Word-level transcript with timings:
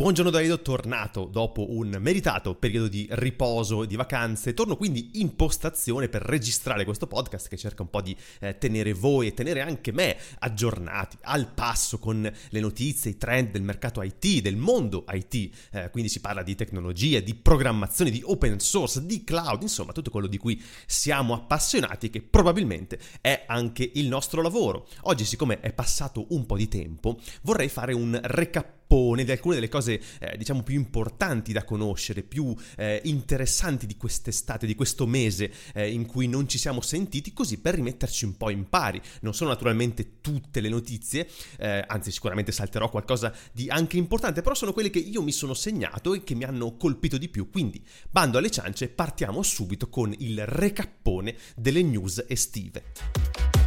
Buongiorno 0.00 0.30
Davido, 0.30 0.62
tornato 0.62 1.26
dopo 1.26 1.76
un 1.76 1.94
meritato 2.00 2.54
periodo 2.54 2.88
di 2.88 3.06
riposo, 3.10 3.84
di 3.84 3.96
vacanze. 3.96 4.54
Torno 4.54 4.74
quindi 4.74 5.20
in 5.20 5.36
postazione 5.36 6.08
per 6.08 6.22
registrare 6.22 6.86
questo 6.86 7.06
podcast 7.06 7.50
che 7.50 7.58
cerca 7.58 7.82
un 7.82 7.90
po' 7.90 8.00
di 8.00 8.16
eh, 8.40 8.56
tenere 8.56 8.94
voi 8.94 9.26
e 9.26 9.34
tenere 9.34 9.60
anche 9.60 9.92
me 9.92 10.16
aggiornati, 10.38 11.18
al 11.20 11.52
passo 11.52 11.98
con 11.98 12.22
le 12.22 12.60
notizie, 12.60 13.10
i 13.10 13.18
trend 13.18 13.50
del 13.50 13.60
mercato 13.60 14.00
IT, 14.00 14.40
del 14.40 14.56
mondo 14.56 15.04
IT. 15.06 15.50
Eh, 15.70 15.90
quindi 15.90 16.08
si 16.08 16.20
parla 16.20 16.42
di 16.42 16.54
tecnologia, 16.54 17.20
di 17.20 17.34
programmazione, 17.34 18.10
di 18.10 18.22
open 18.24 18.58
source, 18.58 19.04
di 19.04 19.22
cloud, 19.22 19.60
insomma 19.60 19.92
tutto 19.92 20.10
quello 20.10 20.28
di 20.28 20.38
cui 20.38 20.58
siamo 20.86 21.34
appassionati 21.34 22.06
e 22.06 22.10
che 22.10 22.22
probabilmente 22.22 22.98
è 23.20 23.44
anche 23.46 23.90
il 23.96 24.08
nostro 24.08 24.40
lavoro. 24.40 24.88
Oggi, 25.02 25.26
siccome 25.26 25.60
è 25.60 25.74
passato 25.74 26.24
un 26.30 26.46
po' 26.46 26.56
di 26.56 26.68
tempo, 26.68 27.20
vorrei 27.42 27.68
fare 27.68 27.92
un 27.92 28.18
recap 28.22 28.78
di 28.90 29.30
alcune 29.30 29.54
delle 29.54 29.68
cose 29.68 30.00
eh, 30.18 30.36
diciamo 30.36 30.64
più 30.64 30.74
importanti 30.74 31.52
da 31.52 31.62
conoscere, 31.62 32.22
più 32.22 32.52
eh, 32.76 33.00
interessanti 33.04 33.86
di 33.86 33.96
quest'estate, 33.96 34.66
di 34.66 34.74
questo 34.74 35.06
mese 35.06 35.52
eh, 35.74 35.92
in 35.92 36.06
cui 36.06 36.26
non 36.26 36.48
ci 36.48 36.58
siamo 36.58 36.80
sentiti, 36.80 37.32
così 37.32 37.58
per 37.58 37.74
rimetterci 37.76 38.24
un 38.24 38.36
po' 38.36 38.50
in 38.50 38.68
pari. 38.68 39.00
Non 39.20 39.32
sono 39.32 39.50
naturalmente 39.50 40.20
tutte 40.20 40.60
le 40.60 40.68
notizie, 40.68 41.28
eh, 41.58 41.84
anzi 41.86 42.10
sicuramente 42.10 42.50
salterò 42.50 42.90
qualcosa 42.90 43.32
di 43.52 43.68
anche 43.68 43.96
importante, 43.96 44.42
però 44.42 44.56
sono 44.56 44.72
quelle 44.72 44.90
che 44.90 44.98
io 44.98 45.22
mi 45.22 45.32
sono 45.32 45.54
segnato 45.54 46.12
e 46.12 46.24
che 46.24 46.34
mi 46.34 46.42
hanno 46.42 46.76
colpito 46.76 47.16
di 47.16 47.28
più. 47.28 47.48
Quindi, 47.48 47.80
bando 48.10 48.38
alle 48.38 48.50
ciance, 48.50 48.88
partiamo 48.88 49.42
subito 49.44 49.88
con 49.88 50.12
il 50.18 50.44
recappone 50.46 51.36
delle 51.54 51.82
news 51.82 52.24
estive. 52.26 53.59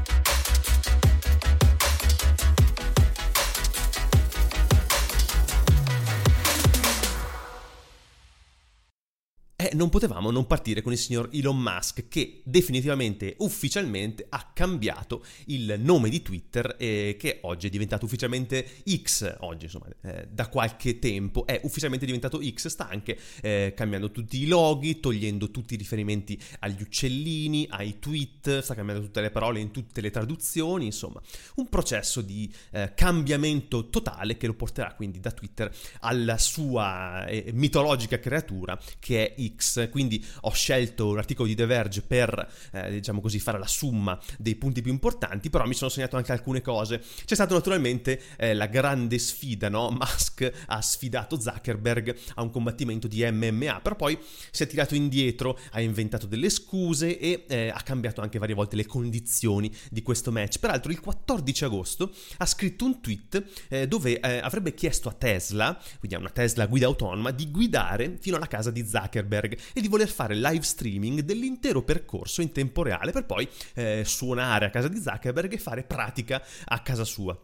Non 9.73 9.89
potevamo 9.89 10.31
non 10.31 10.47
partire 10.47 10.81
con 10.81 10.91
il 10.91 10.97
signor 10.97 11.29
Elon 11.31 11.59
Musk 11.59 12.07
che 12.07 12.41
definitivamente, 12.43 13.35
ufficialmente 13.39 14.25
ha 14.29 14.51
cambiato 14.53 15.23
il 15.45 15.75
nome 15.79 16.09
di 16.09 16.21
Twitter 16.21 16.75
e 16.77 17.15
che 17.19 17.39
oggi 17.43 17.67
è 17.67 17.69
diventato 17.69 18.05
ufficialmente 18.05 18.67
X, 18.87 19.37
oggi 19.39 19.65
insomma 19.65 19.87
eh, 20.01 20.27
da 20.29 20.47
qualche 20.47 20.99
tempo 20.99 21.45
è 21.45 21.59
ufficialmente 21.63 22.05
diventato 22.05 22.41
X, 22.43 22.67
sta 22.67 22.89
anche 22.89 23.17
eh, 23.41 23.73
cambiando 23.75 24.11
tutti 24.11 24.41
i 24.41 24.47
loghi, 24.47 24.99
togliendo 24.99 25.51
tutti 25.51 25.75
i 25.75 25.77
riferimenti 25.77 26.39
agli 26.59 26.81
uccellini, 26.81 27.67
ai 27.69 27.99
tweet, 27.99 28.59
sta 28.59 28.75
cambiando 28.75 29.03
tutte 29.03 29.21
le 29.21 29.31
parole 29.31 29.59
in 29.59 29.71
tutte 29.71 30.01
le 30.01 30.09
traduzioni, 30.09 30.85
insomma 30.85 31.21
un 31.55 31.69
processo 31.69 32.21
di 32.21 32.51
eh, 32.71 32.93
cambiamento 32.95 33.89
totale 33.89 34.37
che 34.37 34.47
lo 34.47 34.53
porterà 34.53 34.93
quindi 34.93 35.19
da 35.19 35.31
Twitter 35.31 35.73
alla 36.01 36.37
sua 36.37 37.25
eh, 37.25 37.51
mitologica 37.53 38.19
creatura 38.19 38.79
che 38.99 39.33
è 39.33 39.41
X 39.41 39.52
X, 39.55 39.89
quindi 39.89 40.23
ho 40.41 40.51
scelto 40.51 41.09
un 41.09 41.17
articolo 41.17 41.47
di 41.47 41.55
The 41.55 41.65
Verge 41.65 42.01
per, 42.01 42.51
eh, 42.71 42.91
diciamo 42.91 43.21
così, 43.21 43.39
fare 43.39 43.59
la 43.59 43.67
somma 43.67 44.19
dei 44.37 44.55
punti 44.55 44.81
più 44.81 44.91
importanti, 44.91 45.49
però 45.49 45.65
mi 45.65 45.73
sono 45.73 45.89
segnato 45.89 46.17
anche 46.17 46.31
alcune 46.31 46.61
cose. 46.61 47.01
C'è 47.25 47.35
stata 47.35 47.53
naturalmente 47.53 48.21
eh, 48.37 48.53
la 48.53 48.67
grande 48.67 49.17
sfida, 49.19 49.69
no? 49.69 49.89
Musk 49.97 50.51
ha 50.67 50.81
sfidato 50.81 51.39
Zuckerberg 51.39 52.15
a 52.35 52.41
un 52.41 52.49
combattimento 52.49 53.07
di 53.07 53.23
MMA, 53.29 53.81
però 53.81 53.95
poi 53.95 54.17
si 54.51 54.63
è 54.63 54.67
tirato 54.67 54.95
indietro, 54.95 55.57
ha 55.71 55.81
inventato 55.81 56.27
delle 56.27 56.49
scuse 56.49 57.17
e 57.19 57.45
eh, 57.47 57.69
ha 57.69 57.81
cambiato 57.81 58.21
anche 58.21 58.39
varie 58.39 58.55
volte 58.55 58.75
le 58.75 58.85
condizioni 58.85 59.71
di 59.89 60.01
questo 60.01 60.31
match. 60.31 60.59
Peraltro 60.59 60.91
il 60.91 60.99
14 60.99 61.65
agosto 61.65 62.13
ha 62.37 62.45
scritto 62.45 62.85
un 62.85 63.01
tweet 63.01 63.43
eh, 63.69 63.87
dove 63.87 64.19
eh, 64.19 64.37
avrebbe 64.37 64.73
chiesto 64.73 65.09
a 65.09 65.13
Tesla, 65.13 65.79
quindi 65.99 66.15
a 66.15 66.19
una 66.19 66.29
Tesla 66.29 66.65
guida 66.65 66.85
autonoma, 66.85 67.31
di 67.31 67.49
guidare 67.51 68.17
fino 68.19 68.35
alla 68.35 68.47
casa 68.47 68.71
di 68.71 68.85
Zuckerberg 68.85 69.42
e 69.51 69.81
di 69.81 69.87
voler 69.87 70.09
fare 70.09 70.35
live 70.35 70.63
streaming 70.63 71.21
dell'intero 71.21 71.81
percorso 71.83 72.41
in 72.41 72.51
tempo 72.51 72.83
reale 72.83 73.11
per 73.11 73.25
poi 73.25 73.47
eh, 73.73 74.03
suonare 74.05 74.65
a 74.65 74.69
casa 74.69 74.87
di 74.87 74.99
Zuckerberg 74.99 75.53
e 75.53 75.57
fare 75.57 75.83
pratica 75.83 76.43
a 76.65 76.79
casa 76.79 77.03
sua. 77.03 77.37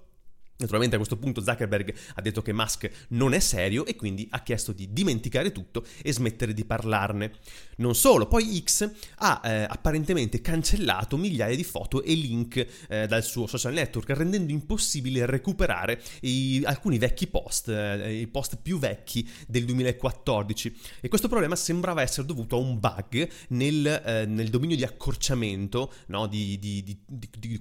Naturalmente 0.60 0.96
a 0.96 0.98
questo 1.00 1.18
punto 1.18 1.42
Zuckerberg 1.42 1.94
ha 2.16 2.22
detto 2.22 2.42
che 2.42 2.52
Musk 2.52 3.08
non 3.10 3.34
è 3.34 3.40
serio 3.40 3.86
e 3.86 3.96
quindi 3.96 4.28
ha 4.32 4.44
chiesto 4.44 4.74
di 4.74 4.92
dimenticare 4.92 5.54
tutto 5.54 5.86
e 6.02 6.12
smettere 6.12 6.54
di 6.54 6.66
parlarne. 6.66 7.32
Non 7.78 7.96
solo, 7.96 8.28
poi 8.28 8.62
X 8.62 8.92
ha 9.20 9.42
eh, 9.42 9.64
apparentemente 9.64 10.42
cancellato 10.42 11.16
migliaia 11.16 11.56
di 11.56 11.64
foto 11.64 12.04
e 12.04 12.14
link 12.14 12.68
eh, 12.90 13.08
dal 13.08 13.24
suo 13.24 13.48
social 13.48 13.72
network, 13.72 14.10
rendendo 14.10 14.52
impossibile 14.52 15.26
recuperare 15.26 16.02
i, 16.22 16.62
alcuni 16.66 16.98
vecchi 16.98 17.28
post, 17.28 17.70
eh, 17.70 18.20
i 18.20 18.28
post 18.28 18.58
più 18.62 18.80
vecchi 18.80 19.26
del 19.48 19.64
2014. 19.64 20.76
E 21.00 21.08
questo 21.08 21.30
problema 21.30 21.56
sembrava 21.56 22.02
essere 22.02 22.28
dovuto 22.28 22.58
a 22.58 22.60
un 22.60 22.82
bug 22.82 23.30
nel, 23.50 23.86
eh, 24.06 24.26
nel 24.26 24.50
dominio 24.50 24.76
di 24.76 24.84
accorciamento 24.84 25.94
no, 26.08 26.28
di, 26.28 26.60
di, 26.60 26.84
di, 26.84 27.00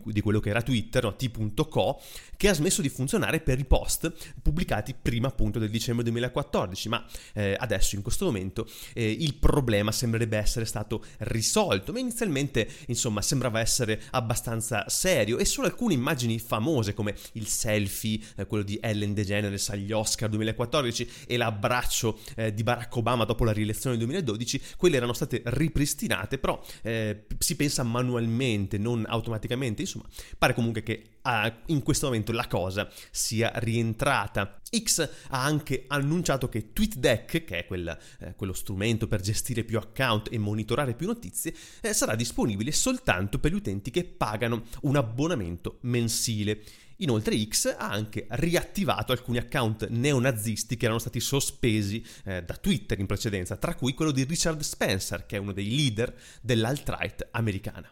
di, 0.05 0.21
quello 0.21 0.41
che 0.41 0.51
era 0.51 0.63
Twitter, 0.63 1.05
no, 1.05 1.15
t.co, 1.15 2.01
che 2.37 2.49
ha 2.49 2.55
smesso 2.55 2.83
di 2.83 2.88
di 2.89 2.95
funzionare 2.95 3.41
per 3.41 3.59
i 3.59 3.65
post 3.65 4.13
pubblicati 4.43 4.95
prima 5.01 5.29
appunto 5.29 5.59
del 5.59 5.71
dicembre 5.71 6.03
2014, 6.05 6.89
ma 6.89 7.05
eh, 7.35 7.57
adesso 7.59 7.95
in 7.95 8.03
questo 8.03 8.25
momento 8.25 8.67
eh, 8.95 9.11
il 9.11 9.35
problema 9.35 9.93
sembrerebbe 9.93 10.37
essere 10.39 10.65
stato 10.65 11.05
risolto, 11.19 11.93
ma 11.93 11.99
inizialmente 11.99 12.69
insomma 12.87 13.23
sembrava 13.23 13.61
essere 13.61 14.01
abbastanza 14.11 14.89
serio 14.89 15.39
e 15.39 15.45
solo 15.45 15.67
alcune 15.67 15.95
immagini 15.95 16.39
famose 16.39 16.95
come 16.95 17.15
il 17.33 17.47
selfie, 17.47 18.21
eh, 18.37 18.47
quello 18.47 18.65
di 18.65 18.79
Ellen 18.83 19.15
DeGeneres 19.15 19.69
agli 19.69 19.93
Oscar 19.93 20.29
2014 20.31 21.11
e 21.27 21.37
l'abbraccio 21.37 22.19
eh, 22.37 22.53
di 22.53 22.63
Barack 22.63 22.95
Obama 22.97 23.25
dopo 23.25 23.45
la 23.45 23.53
rielezione 23.53 23.97
del 23.97 24.07
2012, 24.07 24.61
quelle 24.77 24.97
erano 24.97 25.13
state 25.13 25.43
ripristinate, 25.45 26.39
però 26.39 26.61
eh, 26.83 27.27
si 27.39 27.57
pensa 27.57 27.83
manualmente, 27.83 28.79
non 28.79 29.05
automaticamente, 29.07 29.83
insomma 29.83 30.07
pare 30.39 30.55
comunque 30.55 30.83
che 30.83 31.18
ah, 31.29 31.61
in 31.67 31.83
questo 31.83 32.07
momento 32.07 32.33
la 32.33 32.47
cosa 32.47 32.91
sia 33.11 33.53
rientrata. 33.57 34.61
X 34.77 35.09
ha 35.29 35.45
anche 35.45 35.85
annunciato 35.87 36.49
che 36.49 36.73
TweetDeck, 36.73 37.45
che 37.45 37.59
è 37.59 37.67
quel, 37.67 37.97
eh, 38.21 38.35
quello 38.35 38.53
strumento 38.53 39.07
per 39.07 39.21
gestire 39.21 39.65
più 39.65 39.79
account 39.79 40.29
e 40.33 40.39
monitorare 40.39 40.95
più 40.95 41.07
notizie, 41.07 41.55
eh, 41.83 41.93
sarà 41.93 42.15
disponibile 42.15 42.73
soltanto 42.73 43.39
per 43.39 43.53
gli 43.53 43.57
utenti 43.57 43.91
che 43.91 44.05
pagano 44.05 44.65
un 44.83 44.97
abbonamento 44.97 45.79
mensile. 45.83 46.63
Inoltre 47.01 47.41
X 47.47 47.77
ha 47.79 47.91
anche 47.91 48.27
riattivato 48.31 49.13
alcuni 49.13 49.39
account 49.39 49.87
neonazisti 49.89 50.77
che 50.77 50.87
erano 50.87 50.99
stati 50.99 51.21
sospesi 51.21 52.05
eh, 52.25 52.43
da 52.43 52.57
Twitter 52.57 52.99
in 52.99 53.07
precedenza, 53.07 53.57
tra 53.57 53.75
cui 53.77 53.95
quello 53.95 54.11
di 54.11 54.25
Richard 54.25 54.61
Spencer, 54.61 55.25
che 55.25 55.37
è 55.37 55.39
uno 55.39 55.53
dei 55.53 55.69
leader 55.69 56.13
dell'alt-right 56.41 57.29
americana. 57.31 57.89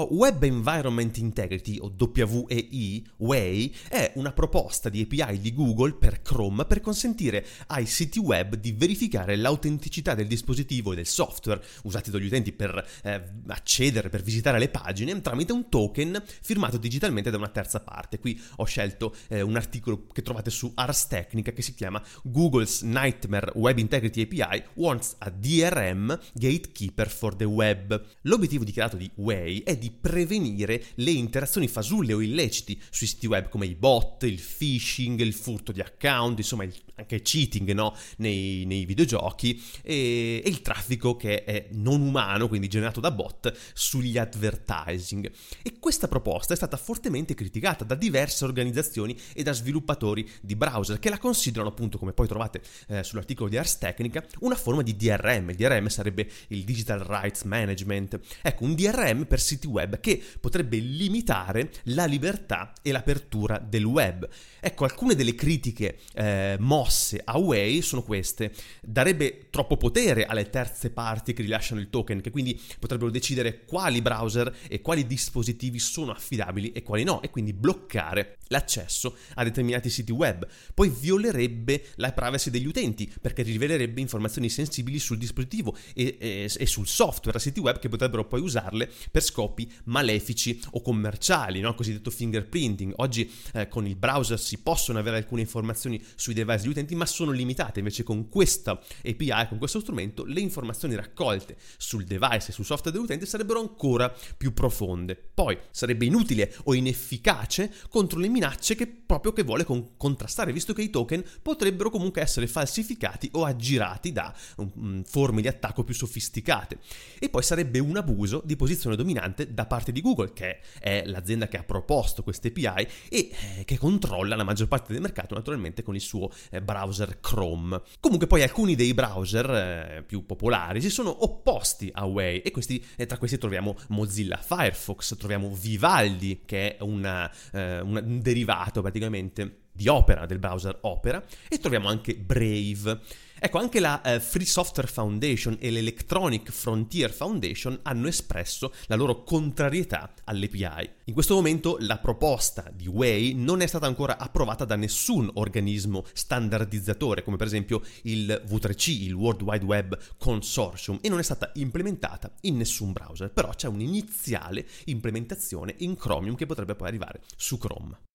Oh, 0.00 0.06
Web 0.12 0.44
Environment 0.44 1.16
Integrity, 1.16 1.76
o 1.80 1.92
WEI, 1.92 3.04
WEI, 3.16 3.74
è 3.88 4.12
una 4.14 4.30
proposta 4.30 4.88
di 4.88 5.00
API 5.00 5.40
di 5.40 5.52
Google 5.52 5.94
per 5.94 6.22
Chrome 6.22 6.66
per 6.66 6.80
consentire 6.80 7.44
ai 7.66 7.84
siti 7.86 8.20
web 8.20 8.54
di 8.54 8.70
verificare 8.70 9.34
l'autenticità 9.34 10.14
del 10.14 10.28
dispositivo 10.28 10.92
e 10.92 10.94
del 10.94 11.06
software 11.06 11.60
usati 11.82 12.12
dagli 12.12 12.26
utenti 12.26 12.52
per 12.52 12.86
eh, 13.02 13.20
accedere, 13.48 14.08
per 14.08 14.22
visitare 14.22 14.60
le 14.60 14.68
pagine 14.68 15.20
tramite 15.20 15.52
un 15.52 15.68
token 15.68 16.22
firmato 16.42 16.76
digitalmente 16.76 17.32
da 17.32 17.36
una 17.36 17.48
terza 17.48 17.80
parte. 17.80 18.20
Qui 18.20 18.40
ho 18.58 18.64
scelto 18.66 19.16
eh, 19.26 19.40
un 19.40 19.56
articolo 19.56 20.06
che 20.06 20.22
trovate 20.22 20.50
su 20.50 20.70
Ars 20.76 21.08
Technica 21.08 21.50
che 21.50 21.62
si 21.62 21.74
chiama 21.74 22.00
Google's 22.22 22.82
Nightmare 22.82 23.50
Web 23.56 23.78
Integrity 23.78 24.22
API 24.22 24.62
wants 24.74 25.16
a 25.18 25.30
DRM 25.30 26.16
gatekeeper 26.34 27.08
for 27.08 27.34
the 27.34 27.46
web. 27.46 28.00
L'obiettivo 28.20 28.62
dichiarato 28.62 28.96
di 28.96 29.10
WEI 29.16 29.62
è 29.64 29.76
di 29.76 29.86
di 29.88 29.90
prevenire 29.90 30.84
le 30.96 31.10
interazioni 31.10 31.66
fasulle 31.66 32.12
o 32.12 32.20
illeciti 32.20 32.80
sui 32.90 33.06
siti 33.06 33.26
web 33.26 33.48
come 33.48 33.66
i 33.66 33.74
bot, 33.74 34.22
il 34.24 34.40
phishing, 34.40 35.20
il 35.20 35.32
furto 35.32 35.72
di 35.72 35.80
account, 35.80 36.38
insomma 36.38 36.64
il, 36.64 36.74
anche 36.98 37.22
cheating 37.22 37.72
no? 37.72 37.94
nei, 38.18 38.64
nei, 38.66 38.84
videogiochi 38.84 39.62
e, 39.82 40.42
e, 40.44 40.48
il 40.48 40.62
traffico 40.62 41.16
che 41.16 41.44
è 41.44 41.68
non 41.72 42.00
umano, 42.00 42.48
quindi 42.48 42.68
generato 42.68 43.00
da 43.00 43.10
bot, 43.10 43.52
sugli 43.72 44.18
advertising. 44.18 45.30
E 45.62 45.78
questa 45.78 46.08
proposta 46.08 46.52
è 46.52 46.56
stata 46.56 46.76
fortemente 46.76 47.34
criticata 47.34 47.84
da 47.84 47.94
diverse 47.94 48.44
organizzazioni 48.44 49.16
e 49.32 49.42
da 49.42 49.52
sviluppatori 49.52 50.28
di 50.40 50.56
browser 50.56 50.98
che 50.98 51.10
la 51.10 51.18
considerano 51.18 51.70
appunto, 51.70 51.98
come 51.98 52.12
poi 52.12 52.26
trovate 52.26 52.60
eh, 52.88 53.02
sull'articolo 53.02 53.48
di 53.48 53.56
Ars 53.56 53.78
Technica, 53.78 54.24
una 54.40 54.56
forma 54.56 54.82
di 54.82 54.96
DRM. 54.96 55.50
Il 55.50 55.56
DRM 55.56 55.86
sarebbe 55.86 56.28
il 56.48 56.64
Digital 56.64 57.00
Rights 57.00 57.42
Management. 57.42 58.18
Ecco, 58.42 58.64
un 58.64 58.74
DRM 58.74 59.24
per 59.26 59.40
siti 59.40 59.66
web 59.66 60.00
che 60.00 60.22
potrebbe 60.40 60.78
limitare 60.78 61.70
la 61.84 62.06
libertà 62.06 62.72
e 62.82 62.90
l'apertura 62.90 63.58
del 63.58 63.84
web. 63.84 64.28
Ecco, 64.60 64.84
alcune 64.84 65.14
delle 65.14 65.34
critiche 65.34 65.98
eh, 66.14 66.56
mosse 66.58 66.87
a 67.24 67.38
Way 67.38 67.82
sono 67.82 68.02
queste. 68.02 68.52
Darebbe 68.80 69.48
troppo 69.50 69.76
potere 69.76 70.24
alle 70.24 70.50
terze 70.50 70.90
parti 70.90 71.32
che 71.32 71.42
rilasciano 71.42 71.80
il 71.80 71.90
token, 71.90 72.20
che 72.20 72.30
quindi 72.30 72.60
potrebbero 72.78 73.10
decidere 73.10 73.64
quali 73.64 74.00
browser 74.00 74.54
e 74.68 74.80
quali 74.80 75.06
dispositivi 75.06 75.78
sono 75.78 76.12
affidabili 76.12 76.72
e 76.72 76.82
quali 76.82 77.04
no, 77.04 77.22
e 77.22 77.30
quindi 77.30 77.52
bloccare 77.52 78.37
l'accesso 78.48 79.16
a 79.34 79.44
determinati 79.44 79.90
siti 79.90 80.12
web, 80.12 80.46
poi 80.74 80.88
violerebbe 80.88 81.86
la 81.96 82.12
privacy 82.12 82.50
degli 82.50 82.66
utenti 82.66 83.10
perché 83.20 83.42
rivelerebbe 83.42 84.00
informazioni 84.00 84.48
sensibili 84.48 84.98
sul 84.98 85.18
dispositivo 85.18 85.76
e, 85.94 86.16
e, 86.18 86.50
e, 86.56 86.66
sul 86.66 86.86
software 86.86 87.38
a 87.38 87.40
siti 87.40 87.60
web 87.60 87.78
che 87.78 87.88
potrebbero 87.88 88.26
poi 88.26 88.40
usarle 88.40 88.90
per 89.10 89.22
scopi 89.22 89.70
malefici 89.84 90.60
o 90.72 90.80
commerciali, 90.80 91.60
no? 91.60 91.74
cosiddetto 91.74 92.10
fingerprinting. 92.10 92.94
Oggi 92.96 93.30
eh, 93.54 93.68
con 93.68 93.86
il 93.86 93.96
browser 93.96 94.38
si 94.38 94.58
possono 94.58 94.98
avere 94.98 95.16
alcune 95.16 95.42
informazioni 95.42 96.02
sui 96.14 96.34
device 96.34 96.62
degli 96.62 96.70
utenti 96.70 96.94
ma 96.94 97.06
sono 97.06 97.30
limitate, 97.30 97.78
invece 97.78 98.02
con 98.02 98.28
questa 98.28 98.72
API, 98.72 99.48
con 99.48 99.58
questo 99.58 99.80
strumento, 99.80 100.24
le 100.24 100.40
informazioni 100.40 100.94
raccolte 100.94 101.56
sul 101.76 102.04
device 102.04 102.50
e 102.50 102.52
sul 102.52 102.64
software 102.64 102.96
dell'utente 102.96 103.26
sarebbero 103.26 103.60
ancora 103.60 104.14
più 104.36 104.52
profonde. 104.52 105.16
Poi 105.16 105.56
sarebbe 105.70 106.04
inutile 106.04 106.54
o 106.64 106.74
inefficace 106.74 107.72
contro 107.88 108.18
le 108.18 108.26
minacce 108.38 108.74
che 108.76 108.86
proprio 108.86 109.32
che 109.32 109.42
vuole 109.42 109.64
con- 109.64 109.96
contrastare, 109.96 110.52
visto 110.52 110.72
che 110.72 110.82
i 110.82 110.90
token 110.90 111.24
potrebbero 111.42 111.90
comunque 111.90 112.22
essere 112.22 112.46
falsificati 112.46 113.28
o 113.32 113.44
aggirati 113.44 114.12
da 114.12 114.34
um, 114.56 115.02
forme 115.02 115.40
di 115.40 115.48
attacco 115.48 115.82
più 115.82 115.94
sofisticate. 115.94 116.78
E 117.18 117.28
poi 117.28 117.42
sarebbe 117.42 117.78
un 117.78 117.96
abuso 117.96 118.42
di 118.44 118.56
posizione 118.56 118.96
dominante 118.96 119.52
da 119.52 119.66
parte 119.66 119.92
di 119.92 120.00
Google, 120.00 120.32
che 120.32 120.60
è 120.78 121.02
l'azienda 121.06 121.48
che 121.48 121.56
ha 121.56 121.62
proposto 121.64 122.22
queste 122.22 122.48
API 122.48 122.86
e 123.08 123.30
eh, 123.58 123.64
che 123.64 123.78
controlla 123.78 124.36
la 124.36 124.44
maggior 124.44 124.68
parte 124.68 124.92
del 124.92 125.02
mercato 125.02 125.34
naturalmente 125.34 125.82
con 125.82 125.94
il 125.94 126.00
suo 126.00 126.30
eh, 126.50 126.60
browser 126.60 127.18
Chrome. 127.20 127.80
Comunque 128.00 128.26
poi 128.26 128.42
alcuni 128.42 128.74
dei 128.74 128.94
browser 128.94 129.50
eh, 129.50 130.04
più 130.06 130.26
popolari 130.26 130.80
si 130.80 130.90
sono 130.90 131.24
opposti 131.24 131.90
a 131.92 132.04
Way 132.04 132.38
e 132.38 132.50
questi, 132.50 132.84
eh, 132.96 133.06
tra 133.06 133.18
questi 133.18 133.38
troviamo 133.38 133.76
Mozilla 133.88 134.36
Firefox, 134.36 135.16
troviamo 135.16 135.50
Vivaldi 135.54 136.42
che 136.44 136.76
è 136.76 136.82
una, 136.82 137.30
eh, 137.52 137.80
un 137.80 138.20
derivato 138.28 138.82
praticamente 138.82 139.62
di 139.72 139.88
Opera, 139.88 140.26
del 140.26 140.38
browser 140.38 140.78
Opera, 140.82 141.24
e 141.48 141.58
troviamo 141.58 141.88
anche 141.88 142.14
Brave. 142.16 143.00
Ecco, 143.40 143.58
anche 143.58 143.78
la 143.78 144.02
eh, 144.02 144.18
Free 144.18 144.44
Software 144.44 144.88
Foundation 144.88 145.56
e 145.60 145.70
l'Electronic 145.70 146.50
Frontier 146.50 147.12
Foundation 147.12 147.78
hanno 147.82 148.08
espresso 148.08 148.74
la 148.86 148.96
loro 148.96 149.22
contrarietà 149.22 150.12
all'API. 150.24 150.90
In 151.04 151.14
questo 151.14 151.36
momento 151.36 151.76
la 151.78 151.98
proposta 151.98 152.68
di 152.74 152.88
Way 152.88 153.34
non 153.34 153.60
è 153.60 153.66
stata 153.68 153.86
ancora 153.86 154.18
approvata 154.18 154.64
da 154.64 154.74
nessun 154.74 155.30
organismo 155.34 156.04
standardizzatore, 156.12 157.22
come 157.22 157.36
per 157.36 157.46
esempio 157.46 157.80
il 158.02 158.42
V3C, 158.44 158.90
il 158.90 159.12
World 159.12 159.42
Wide 159.42 159.64
Web 159.64 159.98
Consortium, 160.18 160.98
e 161.00 161.08
non 161.08 161.20
è 161.20 161.22
stata 161.22 161.52
implementata 161.54 162.32
in 162.40 162.56
nessun 162.56 162.90
browser, 162.90 163.30
però 163.30 163.50
c'è 163.50 163.68
un'iniziale 163.68 164.66
implementazione 164.86 165.76
in 165.78 165.94
Chromium 165.94 166.34
che 166.34 166.46
potrebbe 166.46 166.74
poi 166.74 166.88
arrivare 166.88 167.20
su 167.36 167.56
Chrome. 167.56 168.07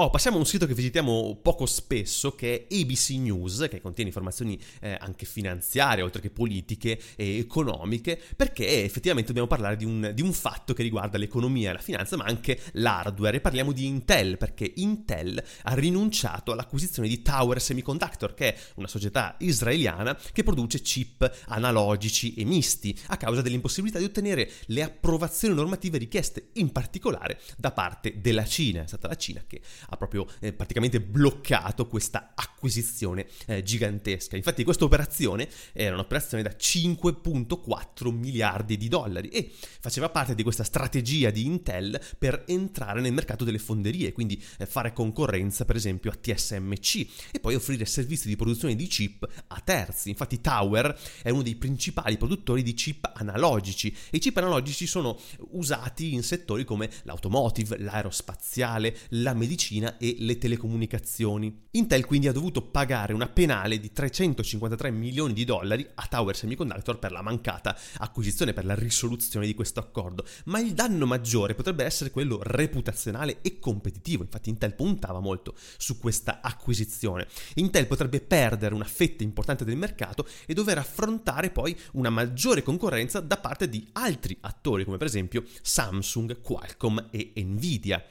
Oh, 0.00 0.10
passiamo 0.10 0.36
a 0.36 0.38
un 0.38 0.46
sito 0.46 0.64
che 0.64 0.74
visitiamo 0.74 1.40
poco 1.42 1.66
spesso 1.66 2.36
che 2.36 2.68
è 2.68 2.72
ABC 2.72 3.10
News, 3.14 3.66
che 3.68 3.80
contiene 3.80 4.10
informazioni 4.10 4.56
eh, 4.78 4.96
anche 4.96 5.26
finanziarie, 5.26 6.04
oltre 6.04 6.20
che 6.20 6.30
politiche 6.30 7.00
e 7.16 7.38
economiche, 7.38 8.16
perché 8.36 8.84
effettivamente 8.84 9.32
dobbiamo 9.32 9.48
parlare 9.48 9.74
di 9.74 9.84
un, 9.84 10.12
di 10.14 10.22
un, 10.22 10.32
fatto 10.32 10.72
che 10.72 10.84
riguarda 10.84 11.18
l'economia 11.18 11.70
e 11.70 11.72
la 11.72 11.80
finanza, 11.80 12.16
ma 12.16 12.26
anche 12.26 12.60
l'hardware. 12.74 13.38
E 13.38 13.40
parliamo 13.40 13.72
di 13.72 13.86
Intel, 13.86 14.38
perché 14.38 14.70
Intel 14.76 15.42
ha 15.62 15.74
rinunciato 15.74 16.52
all'acquisizione 16.52 17.08
di 17.08 17.20
Tower 17.20 17.60
Semiconductor, 17.60 18.34
che 18.34 18.54
è 18.54 18.58
una 18.76 18.86
società 18.86 19.34
israeliana 19.40 20.16
che 20.32 20.44
produce 20.44 20.80
chip 20.80 21.28
analogici 21.48 22.34
e 22.34 22.44
misti, 22.44 22.96
a 23.08 23.16
causa 23.16 23.42
dell'impossibilità 23.42 23.98
di 23.98 24.04
ottenere 24.04 24.48
le 24.66 24.84
approvazioni 24.84 25.56
normative 25.56 25.98
richieste, 25.98 26.50
in 26.52 26.70
particolare 26.70 27.40
da 27.56 27.72
parte 27.72 28.20
della 28.20 28.46
Cina. 28.46 28.84
È 28.84 28.86
stata 28.86 29.08
la 29.08 29.16
Cina 29.16 29.42
che 29.44 29.60
ha 29.90 29.96
proprio 29.96 30.26
eh, 30.40 30.52
praticamente 30.52 31.00
bloccato 31.00 31.86
questa 31.86 32.32
acquisizione 32.34 33.26
eh, 33.46 33.62
gigantesca. 33.62 34.36
Infatti 34.36 34.64
questa 34.64 34.84
operazione 34.84 35.48
era 35.72 35.94
un'operazione 35.94 36.42
da 36.42 36.50
5.4 36.50 38.12
miliardi 38.12 38.76
di 38.76 38.88
dollari 38.88 39.28
e 39.28 39.50
faceva 39.80 40.08
parte 40.08 40.34
di 40.34 40.42
questa 40.42 40.64
strategia 40.64 41.30
di 41.30 41.46
Intel 41.46 42.00
per 42.18 42.44
entrare 42.46 43.00
nel 43.00 43.12
mercato 43.12 43.44
delle 43.44 43.58
fonderie, 43.58 44.12
quindi 44.12 44.42
eh, 44.58 44.66
fare 44.66 44.92
concorrenza 44.92 45.64
per 45.64 45.76
esempio 45.76 46.10
a 46.10 46.14
TSMC 46.14 47.06
e 47.30 47.40
poi 47.40 47.54
offrire 47.54 47.86
servizi 47.86 48.28
di 48.28 48.36
produzione 48.36 48.74
di 48.74 48.86
chip 48.86 49.26
a 49.48 49.60
terzi. 49.60 50.10
Infatti 50.10 50.40
Tower 50.40 50.98
è 51.22 51.30
uno 51.30 51.42
dei 51.42 51.56
principali 51.56 52.16
produttori 52.16 52.62
di 52.62 52.74
chip 52.74 53.10
analogici 53.14 53.94
e 54.10 54.16
i 54.16 54.20
chip 54.20 54.36
analogici 54.36 54.86
sono 54.86 55.18
usati 55.50 56.12
in 56.14 56.22
settori 56.22 56.64
come 56.64 56.90
l'automotive, 57.04 57.78
l'aerospaziale, 57.78 58.96
la 59.10 59.34
medicina 59.34 59.77
medicina 59.78 59.96
e 59.98 60.16
le 60.18 60.38
telecomunicazioni. 60.38 61.66
Intel 61.72 62.04
quindi 62.04 62.28
ha 62.28 62.32
dovuto 62.32 62.62
pagare 62.62 63.12
una 63.12 63.28
penale 63.28 63.78
di 63.78 63.92
353 63.92 64.90
milioni 64.90 65.32
di 65.32 65.44
dollari 65.44 65.86
a 65.94 66.06
Tower 66.06 66.36
Semiconductor 66.36 66.98
per 66.98 67.12
la 67.12 67.22
mancata 67.22 67.76
acquisizione, 67.98 68.52
per 68.52 68.64
la 68.64 68.74
risoluzione 68.74 69.46
di 69.46 69.54
questo 69.54 69.80
accordo, 69.80 70.24
ma 70.46 70.58
il 70.58 70.72
danno 70.72 71.06
maggiore 71.06 71.54
potrebbe 71.54 71.84
essere 71.84 72.10
quello 72.10 72.40
reputazionale 72.42 73.38
e 73.42 73.58
competitivo, 73.58 74.22
infatti 74.22 74.50
Intel 74.50 74.74
puntava 74.74 75.20
molto 75.20 75.54
su 75.76 75.98
questa 75.98 76.40
acquisizione. 76.42 77.26
Intel 77.54 77.86
potrebbe 77.86 78.20
perdere 78.20 78.74
una 78.74 78.84
fetta 78.84 79.22
importante 79.22 79.64
del 79.64 79.76
mercato 79.76 80.26
e 80.46 80.54
dover 80.54 80.78
affrontare 80.78 81.50
poi 81.50 81.76
una 81.92 82.10
maggiore 82.10 82.62
concorrenza 82.62 83.20
da 83.20 83.36
parte 83.36 83.68
di 83.68 83.86
altri 83.92 84.36
attori 84.40 84.84
come 84.84 84.96
per 84.96 85.06
esempio 85.06 85.44
Samsung, 85.62 86.40
Qualcomm 86.40 86.98
e 87.10 87.32
Nvidia. 87.36 88.02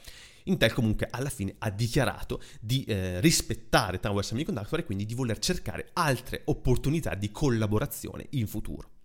Intel 0.48 0.72
comunque 0.72 1.08
alla 1.10 1.28
fine 1.28 1.54
ha 1.58 1.70
dichiarato 1.70 2.40
di 2.60 2.84
eh, 2.84 3.20
rispettare 3.20 4.00
Tower 4.00 4.24
Semiconductor 4.24 4.80
e 4.80 4.84
quindi 4.84 5.04
di 5.04 5.14
voler 5.14 5.38
cercare 5.38 5.90
altre 5.92 6.42
opportunità 6.46 7.14
di 7.14 7.30
collaborazione 7.30 8.26
in 8.30 8.46
futuro. 8.46 8.97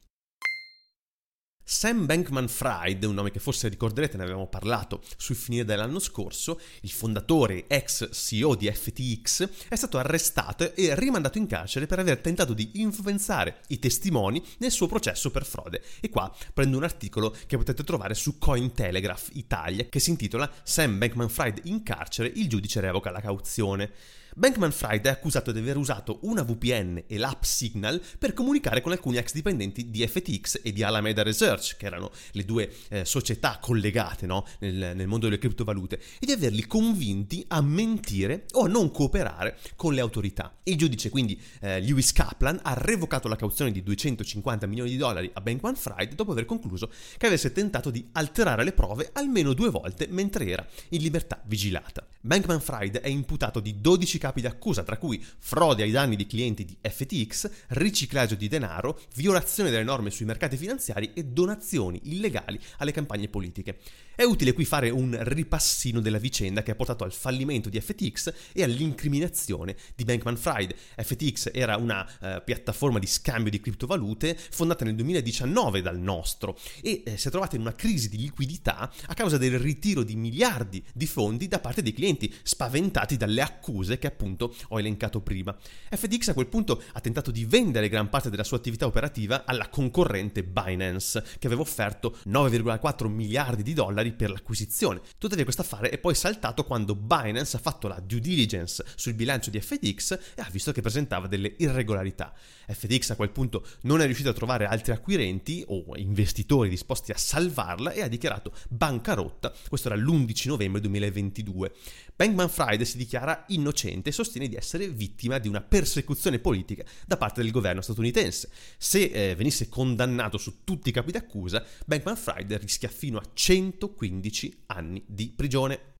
Sam 1.65 2.05
Bankman 2.05 2.49
Fried, 2.49 3.03
un 3.05 3.13
nome 3.13 3.31
che 3.31 3.39
forse 3.39 3.69
ricorderete, 3.69 4.17
ne 4.17 4.23
avevamo 4.23 4.47
parlato 4.47 5.01
sul 5.15 5.37
finire 5.37 5.63
dell'anno 5.63 5.99
scorso, 5.99 6.59
il 6.81 6.91
fondatore 6.91 7.67
ex 7.67 8.09
CEO 8.11 8.55
di 8.55 8.69
FTX, 8.69 9.67
è 9.69 9.75
stato 9.75 9.97
arrestato 9.97 10.75
e 10.75 10.93
rimandato 10.95 11.37
in 11.37 11.47
carcere 11.47 11.85
per 11.85 11.99
aver 11.99 12.19
tentato 12.19 12.53
di 12.53 12.81
influenzare 12.81 13.61
i 13.67 13.79
testimoni 13.79 14.43
nel 14.57 14.71
suo 14.71 14.87
processo 14.87 15.31
per 15.31 15.45
frode. 15.45 15.81
E 16.01 16.09
qua 16.09 16.33
prendo 16.53 16.75
un 16.75 16.83
articolo 16.83 17.33
che 17.47 17.57
potete 17.57 17.83
trovare 17.85 18.13
su 18.13 18.37
Cointelegraph 18.37 19.29
Italia 19.33 19.85
che 19.85 19.99
si 19.99 20.09
intitola 20.09 20.51
Sam 20.63 20.97
Bankman 20.97 21.29
Fried 21.29 21.61
in 21.63 21.81
carcere, 21.81 22.31
il 22.35 22.49
giudice 22.49 22.81
revoca 22.81 23.09
la 23.09 23.21
cauzione. 23.21 23.91
Bankman 24.35 24.71
Fried 24.71 25.05
è 25.05 25.09
accusato 25.09 25.51
di 25.51 25.59
aver 25.59 25.77
usato 25.77 26.17
una 26.23 26.41
VPN 26.41 27.03
e 27.05 27.17
l'app 27.19 27.43
Signal 27.43 28.01
per 28.17 28.33
comunicare 28.33 28.81
con 28.81 28.91
alcuni 28.91 29.17
ex 29.17 29.31
dipendenti 29.31 29.91
di 29.91 30.05
FTX 30.07 30.61
e 30.63 30.73
di 30.73 30.81
Alameda 30.81 31.21
Research, 31.21 31.77
che 31.77 31.85
erano 31.85 32.09
le 32.31 32.43
due 32.43 32.67
eh, 32.89 33.05
società 33.05 33.59
collegate 33.61 34.25
no? 34.25 34.43
nel, 34.59 34.93
nel, 34.95 35.05
mondo 35.05 35.27
delle 35.27 35.37
criptovalute, 35.37 35.99
e 36.19 36.25
di 36.25 36.31
averli 36.31 36.65
convinti 36.65 37.45
a 37.49 37.61
mentire 37.61 38.45
o 38.53 38.63
a 38.63 38.67
non 38.67 38.89
cooperare 38.89 39.59
con 39.75 39.93
le 39.93 40.01
autorità. 40.01 40.55
Il 40.63 40.77
giudice, 40.77 41.11
quindi 41.11 41.39
eh, 41.61 41.79
Lewis 41.81 42.11
Kaplan, 42.11 42.59
ha 42.63 42.73
revocato 42.73 43.27
la 43.27 43.35
cauzione 43.35 43.71
di 43.71 43.83
250 43.83 44.65
milioni 44.65 44.89
di 44.89 44.97
dollari 44.97 45.29
a 45.31 45.41
Bankman 45.41 45.75
Fried 45.75 46.15
dopo 46.15 46.31
aver 46.31 46.45
concluso 46.45 46.89
che 47.17 47.27
avesse 47.27 47.51
tentato 47.51 47.91
di 47.91 48.09
alterare 48.13 48.63
le 48.63 48.73
prove 48.73 49.11
almeno 49.13 49.53
due 49.53 49.69
volte 49.69 50.07
mentre 50.09 50.47
era 50.47 50.65
in 50.89 51.01
libertà 51.03 51.39
vigilata. 51.45 52.07
Bankman 52.21 52.61
Fried 52.61 52.97
è 52.97 53.09
imputato 53.09 53.59
di 53.59 53.79
12 53.79 54.17
capi 54.23 54.39
d'accusa, 54.39 54.83
tra 54.83 54.95
cui 54.95 55.21
frode 55.37 55.83
ai 55.83 55.91
danni 55.91 56.15
di 56.15 56.25
clienti 56.25 56.63
di 56.63 56.77
FTX, 56.81 57.49
riciclaggio 57.69 58.35
di 58.35 58.47
denaro, 58.47 58.97
violazione 59.15 59.69
delle 59.69 59.83
norme 59.83 60.11
sui 60.11 60.25
mercati 60.25 60.55
finanziari 60.55 61.11
e 61.13 61.25
donazioni 61.25 61.99
illegali 62.03 62.57
alle 62.77 62.93
campagne 62.93 63.27
politiche. 63.27 63.79
È 64.15 64.23
utile 64.23 64.53
qui 64.53 64.63
fare 64.63 64.91
un 64.91 65.17
ripassino 65.19 65.99
della 65.99 66.19
vicenda 66.19 66.63
che 66.63 66.71
ha 66.71 66.75
portato 66.75 67.03
al 67.03 67.11
fallimento 67.11 67.67
di 67.67 67.81
FTX 67.81 68.33
e 68.53 68.63
all'incriminazione 68.63 69.75
di 69.95 70.05
Bankman 70.05 70.37
Fried. 70.37 70.73
FTX 70.73 71.49
era 71.51 71.75
una 71.75 72.07
uh, 72.21 72.43
piattaforma 72.45 72.99
di 72.99 73.07
scambio 73.07 73.51
di 73.51 73.59
criptovalute 73.59 74.37
fondata 74.37 74.85
nel 74.85 74.95
2019 74.95 75.81
dal 75.81 75.97
nostro 75.97 76.57
e 76.81 77.01
eh, 77.03 77.17
si 77.17 77.27
è 77.27 77.31
trovata 77.31 77.55
in 77.55 77.61
una 77.61 77.73
crisi 77.73 78.07
di 78.07 78.17
liquidità 78.17 78.89
a 79.07 79.13
causa 79.15 79.37
del 79.37 79.59
ritiro 79.59 80.03
di 80.03 80.15
miliardi 80.15 80.81
di 80.93 81.07
fondi 81.07 81.47
da 81.47 81.59
parte 81.59 81.81
dei 81.81 81.93
clienti, 81.93 82.31
spaventati 82.43 83.17
dalle 83.17 83.41
accuse 83.41 83.97
che 83.97 84.07
appunto 84.13 84.55
ho 84.69 84.79
elencato 84.79 85.21
prima. 85.21 85.55
FTX 85.89 86.29
a 86.29 86.33
quel 86.33 86.47
punto 86.47 86.81
ha 86.93 86.99
tentato 86.99 87.31
di 87.31 87.45
vendere 87.45 87.89
gran 87.89 88.09
parte 88.09 88.29
della 88.29 88.43
sua 88.43 88.57
attività 88.57 88.85
operativa 88.85 89.43
alla 89.45 89.67
concorrente 89.69 90.43
Binance, 90.43 91.23
che 91.39 91.47
aveva 91.47 91.61
offerto 91.61 92.17
9,4 92.27 93.07
miliardi 93.07 93.63
di 93.63 93.73
dollari 93.73 94.13
per 94.13 94.29
l'acquisizione. 94.29 95.01
Tuttavia 95.17 95.43
questo 95.43 95.61
affare 95.61 95.89
è 95.89 95.97
poi 95.97 96.15
saltato 96.15 96.63
quando 96.63 96.95
Binance 96.95 97.57
ha 97.57 97.59
fatto 97.59 97.87
la 97.87 97.99
due 97.99 98.19
diligence 98.19 98.83
sul 98.95 99.13
bilancio 99.13 99.49
di 99.49 99.59
FTX 99.59 100.11
e 100.35 100.41
ha 100.41 100.49
visto 100.51 100.71
che 100.71 100.81
presentava 100.81 101.27
delle 101.27 101.55
irregolarità. 101.57 102.33
FTX 102.67 103.11
a 103.11 103.15
quel 103.15 103.31
punto 103.31 103.65
non 103.81 104.01
è 104.01 104.05
riuscito 104.05 104.29
a 104.29 104.33
trovare 104.33 104.65
altri 104.65 104.93
acquirenti 104.93 105.63
o 105.67 105.95
investitori 105.95 106.69
disposti 106.69 107.11
a 107.11 107.17
salvarla 107.17 107.91
e 107.91 108.01
ha 108.01 108.07
dichiarato 108.07 108.53
bancarotta. 108.69 109.53
Questo 109.67 109.89
era 109.89 109.97
l'11 109.97 110.47
novembre 110.47 110.81
2022. 110.81 111.73
Bankman 112.15 112.49
Friday 112.49 112.85
si 112.85 112.97
dichiara 112.97 113.45
innocente 113.47 114.02
e 114.09 114.13
sostiene 114.13 114.47
di 114.47 114.55
essere 114.55 114.87
vittima 114.87 115.39
di 115.39 115.47
una 115.47 115.61
persecuzione 115.61 116.39
politica 116.39 116.83
da 117.05 117.17
parte 117.17 117.41
del 117.41 117.51
governo 117.51 117.81
statunitense. 117.81 118.49
Se 118.77 119.03
eh, 119.03 119.35
venisse 119.35 119.69
condannato 119.69 120.37
su 120.37 120.63
tutti 120.63 120.89
i 120.89 120.91
capi 120.91 121.11
d'accusa, 121.11 121.63
Bankman 121.85 122.17
Friday 122.17 122.57
rischia 122.57 122.89
fino 122.89 123.17
a 123.17 123.23
115 123.33 124.63
anni 124.67 125.03
di 125.05 125.31
prigione. 125.35 125.92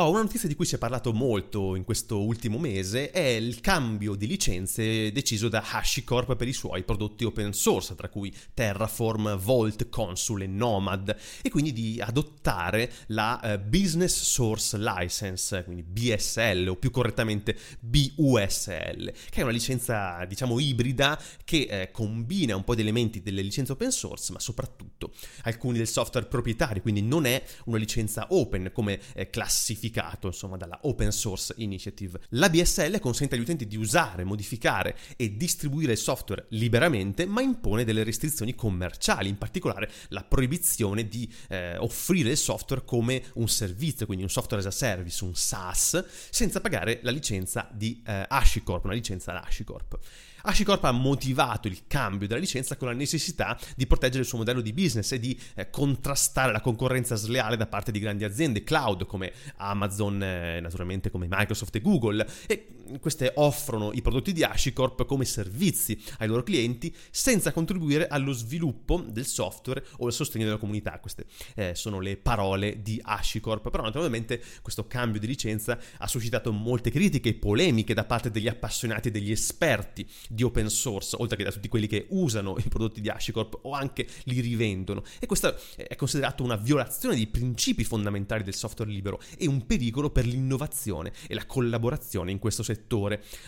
Oh, 0.00 0.08
una 0.08 0.22
notizia 0.22 0.48
di 0.48 0.54
cui 0.54 0.64
si 0.64 0.76
è 0.76 0.78
parlato 0.78 1.12
molto 1.12 1.74
in 1.74 1.84
questo 1.84 2.22
ultimo 2.22 2.56
mese 2.56 3.10
è 3.10 3.20
il 3.20 3.60
cambio 3.60 4.14
di 4.14 4.26
licenze 4.26 5.12
deciso 5.12 5.50
da 5.50 5.62
HashiCorp 5.62 6.36
per 6.36 6.48
i 6.48 6.54
suoi 6.54 6.84
prodotti 6.84 7.24
open 7.24 7.52
source, 7.52 7.94
tra 7.96 8.08
cui 8.08 8.34
Terraform, 8.54 9.36
Vault, 9.36 9.90
Consul 9.90 10.40
e 10.40 10.46
Nomad, 10.46 11.14
e 11.42 11.50
quindi 11.50 11.74
di 11.74 12.00
adottare 12.00 12.90
la 13.08 13.40
uh, 13.42 13.68
Business 13.68 14.22
Source 14.22 14.78
License, 14.78 15.64
quindi 15.64 15.82
BSL 15.82 16.68
o 16.68 16.76
più 16.76 16.90
correttamente 16.90 17.54
BUSL, 17.80 19.12
che 19.28 19.40
è 19.40 19.42
una 19.42 19.52
licenza 19.52 20.24
diciamo 20.24 20.58
ibrida 20.58 21.20
che 21.44 21.66
eh, 21.68 21.90
combina 21.90 22.56
un 22.56 22.64
po' 22.64 22.74
di 22.74 22.80
elementi 22.80 23.20
delle 23.20 23.42
licenze 23.42 23.72
open 23.72 23.92
source, 23.92 24.32
ma 24.32 24.40
soprattutto 24.40 25.12
alcuni 25.42 25.76
del 25.76 25.88
software 25.88 26.26
proprietario, 26.26 26.80
quindi 26.80 27.02
non 27.02 27.26
è 27.26 27.44
una 27.66 27.76
licenza 27.76 28.28
open 28.30 28.70
come 28.72 28.98
eh, 29.12 29.28
classificazione 29.28 29.88
certificato 29.90 30.28
insomma 30.28 30.56
dalla 30.56 30.78
Open 30.82 31.10
Source 31.10 31.54
Initiative. 31.58 32.20
La 32.30 32.48
BSL 32.48 32.98
consente 33.00 33.34
agli 33.34 33.42
utenti 33.42 33.66
di 33.66 33.76
usare, 33.76 34.24
modificare 34.24 34.96
e 35.16 35.36
distribuire 35.36 35.92
il 35.92 35.98
software 35.98 36.46
liberamente, 36.50 37.26
ma 37.26 37.42
impone 37.42 37.84
delle 37.84 38.04
restrizioni 38.04 38.54
commerciali, 38.54 39.28
in 39.28 39.36
particolare 39.36 39.90
la 40.08 40.22
proibizione 40.22 41.08
di 41.08 41.30
eh, 41.48 41.76
offrire 41.76 42.30
il 42.30 42.36
software 42.36 42.84
come 42.84 43.22
un 43.34 43.48
servizio, 43.48 44.06
quindi 44.06 44.24
un 44.24 44.30
software 44.30 44.62
as 44.62 44.72
a 44.72 44.76
service, 44.76 45.24
un 45.24 45.34
SaaS, 45.34 46.04
senza 46.30 46.60
pagare 46.60 47.00
la 47.02 47.10
licenza 47.10 47.68
di 47.72 48.02
eh, 48.06 48.24
HashiCorp, 48.28 48.84
una 48.84 48.94
licenza 48.94 49.32
da 49.32 49.40
HashiCorp. 49.40 49.98
HashiCorp 50.42 50.84
ha 50.84 50.92
motivato 50.92 51.68
il 51.68 51.82
cambio 51.86 52.26
della 52.26 52.40
licenza 52.40 52.76
con 52.76 52.88
la 52.88 52.94
necessità 52.94 53.58
di 53.76 53.86
proteggere 53.86 54.22
il 54.22 54.28
suo 54.28 54.38
modello 54.38 54.60
di 54.60 54.72
business 54.72 55.12
e 55.12 55.18
di 55.18 55.38
eh, 55.54 55.70
contrastare 55.70 56.52
la 56.52 56.60
concorrenza 56.60 57.14
sleale 57.16 57.56
da 57.56 57.66
parte 57.66 57.92
di 57.92 57.98
grandi 57.98 58.24
aziende 58.24 58.62
cloud 58.62 59.06
come 59.06 59.32
Amazon, 59.56 60.22
eh, 60.22 60.60
naturalmente 60.60 61.10
come 61.10 61.26
Microsoft 61.28 61.74
e 61.76 61.80
Google. 61.80 62.26
E 62.46 62.66
queste 62.98 63.32
offrono 63.36 63.92
i 63.92 64.02
prodotti 64.02 64.32
di 64.32 64.42
HashiCorp 64.42 65.04
come 65.04 65.24
servizi 65.24 66.00
ai 66.18 66.28
loro 66.28 66.42
clienti 66.42 66.94
senza 67.10 67.52
contribuire 67.52 68.08
allo 68.08 68.32
sviluppo 68.32 69.04
del 69.06 69.26
software 69.26 69.84
o 69.98 70.06
al 70.06 70.12
sostegno 70.12 70.44
della 70.44 70.56
comunità. 70.56 70.98
Queste 70.98 71.26
eh, 71.54 71.74
sono 71.74 72.00
le 72.00 72.16
parole 72.16 72.82
di 72.82 73.00
HashiCorp. 73.02 73.70
Però 73.70 73.82
naturalmente 73.82 74.42
questo 74.62 74.86
cambio 74.86 75.20
di 75.20 75.26
licenza 75.26 75.78
ha 75.98 76.06
suscitato 76.06 76.52
molte 76.52 76.90
critiche 76.90 77.30
e 77.30 77.34
polemiche 77.34 77.94
da 77.94 78.04
parte 78.04 78.30
degli 78.30 78.48
appassionati 78.48 79.08
e 79.08 79.10
degli 79.10 79.30
esperti 79.30 80.06
di 80.28 80.42
open 80.42 80.68
source, 80.68 81.16
oltre 81.18 81.36
che 81.36 81.44
da 81.44 81.52
tutti 81.52 81.68
quelli 81.68 81.86
che 81.86 82.06
usano 82.10 82.56
i 82.58 82.68
prodotti 82.68 83.00
di 83.00 83.08
HashiCorp 83.08 83.60
o 83.62 83.72
anche 83.72 84.06
li 84.24 84.40
rivendono. 84.40 85.02
E 85.18 85.26
questo 85.26 85.56
è 85.76 85.96
considerato 85.96 86.42
una 86.42 86.56
violazione 86.56 87.14
dei 87.14 87.26
principi 87.26 87.84
fondamentali 87.84 88.42
del 88.42 88.54
software 88.54 88.90
libero 88.90 89.20
e 89.36 89.46
un 89.46 89.66
pericolo 89.66 90.10
per 90.10 90.26
l'innovazione 90.26 91.12
e 91.26 91.34
la 91.34 91.46
collaborazione 91.46 92.30
in 92.30 92.38
questo 92.38 92.62
settore. 92.62 92.79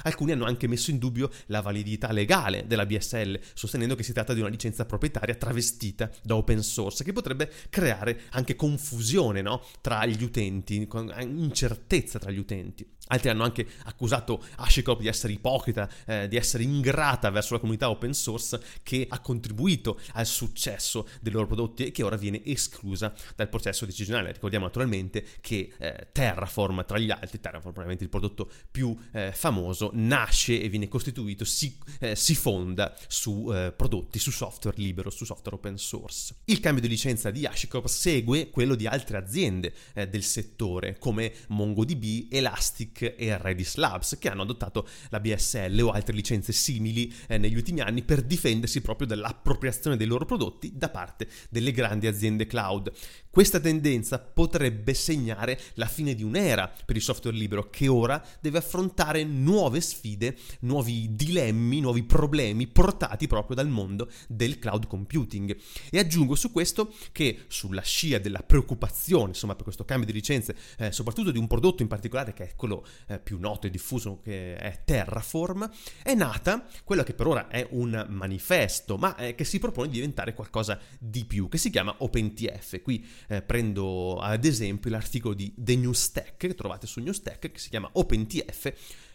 Alcuni 0.02 0.32
hanno 0.32 0.44
anche 0.44 0.66
messo 0.66 0.90
in 0.90 0.98
dubbio 0.98 1.30
la 1.46 1.60
validità 1.60 2.12
legale 2.12 2.66
della 2.66 2.86
BSL, 2.86 3.38
sostenendo 3.54 3.94
che 3.94 4.02
si 4.02 4.12
tratta 4.12 4.34
di 4.34 4.40
una 4.40 4.48
licenza 4.48 4.84
proprietaria 4.84 5.34
travestita 5.34 6.10
da 6.22 6.36
open 6.36 6.62
source, 6.62 7.04
che 7.04 7.12
potrebbe 7.12 7.50
creare 7.70 8.22
anche 8.30 8.56
confusione 8.56 9.42
no? 9.42 9.62
tra 9.80 10.04
gli 10.06 10.22
utenti, 10.22 10.88
incertezza 11.20 12.18
tra 12.18 12.30
gli 12.30 12.38
utenti. 12.38 12.86
Altri 13.08 13.28
hanno 13.28 13.42
anche 13.42 13.66
accusato 13.84 14.42
HashiCorp 14.56 15.00
di 15.00 15.08
essere 15.08 15.32
ipocrita, 15.32 15.88
eh, 16.06 16.28
di 16.28 16.36
essere 16.36 16.62
ingrata 16.62 17.30
verso 17.30 17.52
la 17.54 17.60
comunità 17.60 17.90
open 17.90 18.14
source 18.14 18.60
che 18.82 19.06
ha 19.08 19.20
contribuito 19.20 20.00
al 20.12 20.24
successo 20.24 21.06
dei 21.20 21.32
loro 21.32 21.46
prodotti 21.46 21.86
e 21.86 21.90
che 21.90 22.02
ora 22.02 22.16
viene 22.16 22.42
esclusa 22.44 23.12
dal 23.36 23.48
processo 23.48 23.84
decisionale. 23.84 24.32
Ricordiamo 24.32 24.66
naturalmente 24.66 25.24
che 25.40 25.72
eh, 25.76 26.08
Terraform, 26.12 26.84
tra 26.86 26.98
gli 26.98 27.10
altri, 27.10 27.40
Terraform 27.40 27.74
probabilmente 27.74 28.04
il 28.04 28.10
prodotto 28.10 28.50
più 28.70 28.96
eh, 29.12 29.32
famoso, 29.32 29.90
nasce 29.94 30.60
e 30.60 30.68
viene 30.68 30.88
costituito, 30.88 31.44
si, 31.44 31.76
eh, 32.00 32.16
si 32.16 32.34
fonda 32.34 32.94
su 33.06 33.50
eh, 33.52 33.72
prodotti, 33.72 34.18
su 34.18 34.30
software 34.30 34.76
libero, 34.78 35.10
su 35.10 35.24
software 35.24 35.56
open 35.56 35.78
source. 35.78 36.34
Il 36.46 36.60
cambio 36.60 36.82
di 36.82 36.88
licenza 36.88 37.30
di 37.30 37.46
HashiCorp 37.46 37.86
segue 37.86 38.50
quello 38.50 38.74
di 38.74 38.86
altre 38.86 39.18
aziende 39.18 39.72
eh, 39.94 40.08
del 40.08 40.22
settore 40.22 40.98
come 40.98 41.32
MongoDB, 41.48 42.32
Elastic, 42.32 43.14
e 43.16 43.36
Redis 43.38 43.76
Labs, 43.76 44.16
che 44.18 44.28
hanno 44.28 44.42
adottato 44.42 44.88
la 45.10 45.20
BSL 45.20 45.80
o 45.82 45.90
altre 45.90 46.14
licenze 46.14 46.52
simili 46.52 47.12
eh, 47.28 47.38
negli 47.38 47.56
ultimi 47.56 47.80
anni 47.80 48.02
per 48.02 48.22
difendersi 48.22 48.80
proprio 48.80 49.06
dall'appropriazione 49.06 49.96
dei 49.96 50.06
loro 50.06 50.24
prodotti 50.24 50.72
da 50.74 50.88
parte 50.88 51.28
delle 51.50 51.72
grandi 51.72 52.06
aziende 52.06 52.46
cloud. 52.46 52.90
Questa 53.30 53.60
tendenza 53.60 54.18
potrebbe 54.18 54.94
segnare 54.94 55.58
la 55.74 55.86
fine 55.86 56.14
di 56.14 56.22
un'era 56.22 56.72
per 56.84 56.96
il 56.96 57.02
software 57.02 57.36
libero 57.36 57.70
che 57.70 57.88
ora 57.88 58.22
deve 58.40 58.58
affrontare 58.58 59.01
nuove 59.24 59.80
sfide, 59.80 60.36
nuovi 60.60 61.14
dilemmi, 61.14 61.80
nuovi 61.80 62.04
problemi 62.04 62.66
portati 62.66 63.26
proprio 63.26 63.56
dal 63.56 63.68
mondo 63.68 64.08
del 64.28 64.58
cloud 64.58 64.86
computing. 64.86 65.56
E 65.90 65.98
aggiungo 65.98 66.34
su 66.34 66.52
questo 66.52 66.92
che 67.12 67.44
sulla 67.48 67.82
scia 67.82 68.18
della 68.18 68.42
preoccupazione, 68.42 69.28
insomma, 69.28 69.54
per 69.54 69.64
questo 69.64 69.84
cambio 69.84 70.06
di 70.06 70.12
licenze, 70.12 70.56
eh, 70.78 70.92
soprattutto 70.92 71.30
di 71.30 71.38
un 71.38 71.46
prodotto 71.46 71.82
in 71.82 71.88
particolare 71.88 72.32
che 72.32 72.50
è 72.50 72.54
quello 72.54 72.86
eh, 73.08 73.18
più 73.18 73.38
noto 73.38 73.66
e 73.66 73.70
diffuso 73.70 74.20
che 74.22 74.56
è 74.56 74.82
Terraform, 74.84 75.70
è 76.02 76.14
nata 76.14 76.66
quella 76.84 77.02
che 77.02 77.14
per 77.14 77.26
ora 77.26 77.48
è 77.48 77.66
un 77.70 78.06
manifesto, 78.08 78.96
ma 78.96 79.16
eh, 79.16 79.34
che 79.34 79.44
si 79.44 79.58
propone 79.58 79.88
di 79.88 79.94
diventare 79.94 80.34
qualcosa 80.34 80.78
di 80.98 81.24
più, 81.24 81.48
che 81.48 81.58
si 81.58 81.70
chiama 81.70 81.94
OpenTF. 81.98 82.82
Qui 82.82 83.04
eh, 83.28 83.42
prendo 83.42 84.18
ad 84.18 84.44
esempio 84.44 84.90
l'articolo 84.90 85.34
di 85.34 85.52
The 85.56 85.76
New 85.76 85.92
Stack 85.92 86.36
che 86.36 86.54
trovate 86.54 86.86
su 86.86 87.00
New 87.00 87.12
Stack 87.12 87.50
che 87.50 87.58
si 87.58 87.68
chiama 87.68 87.88
OpenTF 87.92 88.72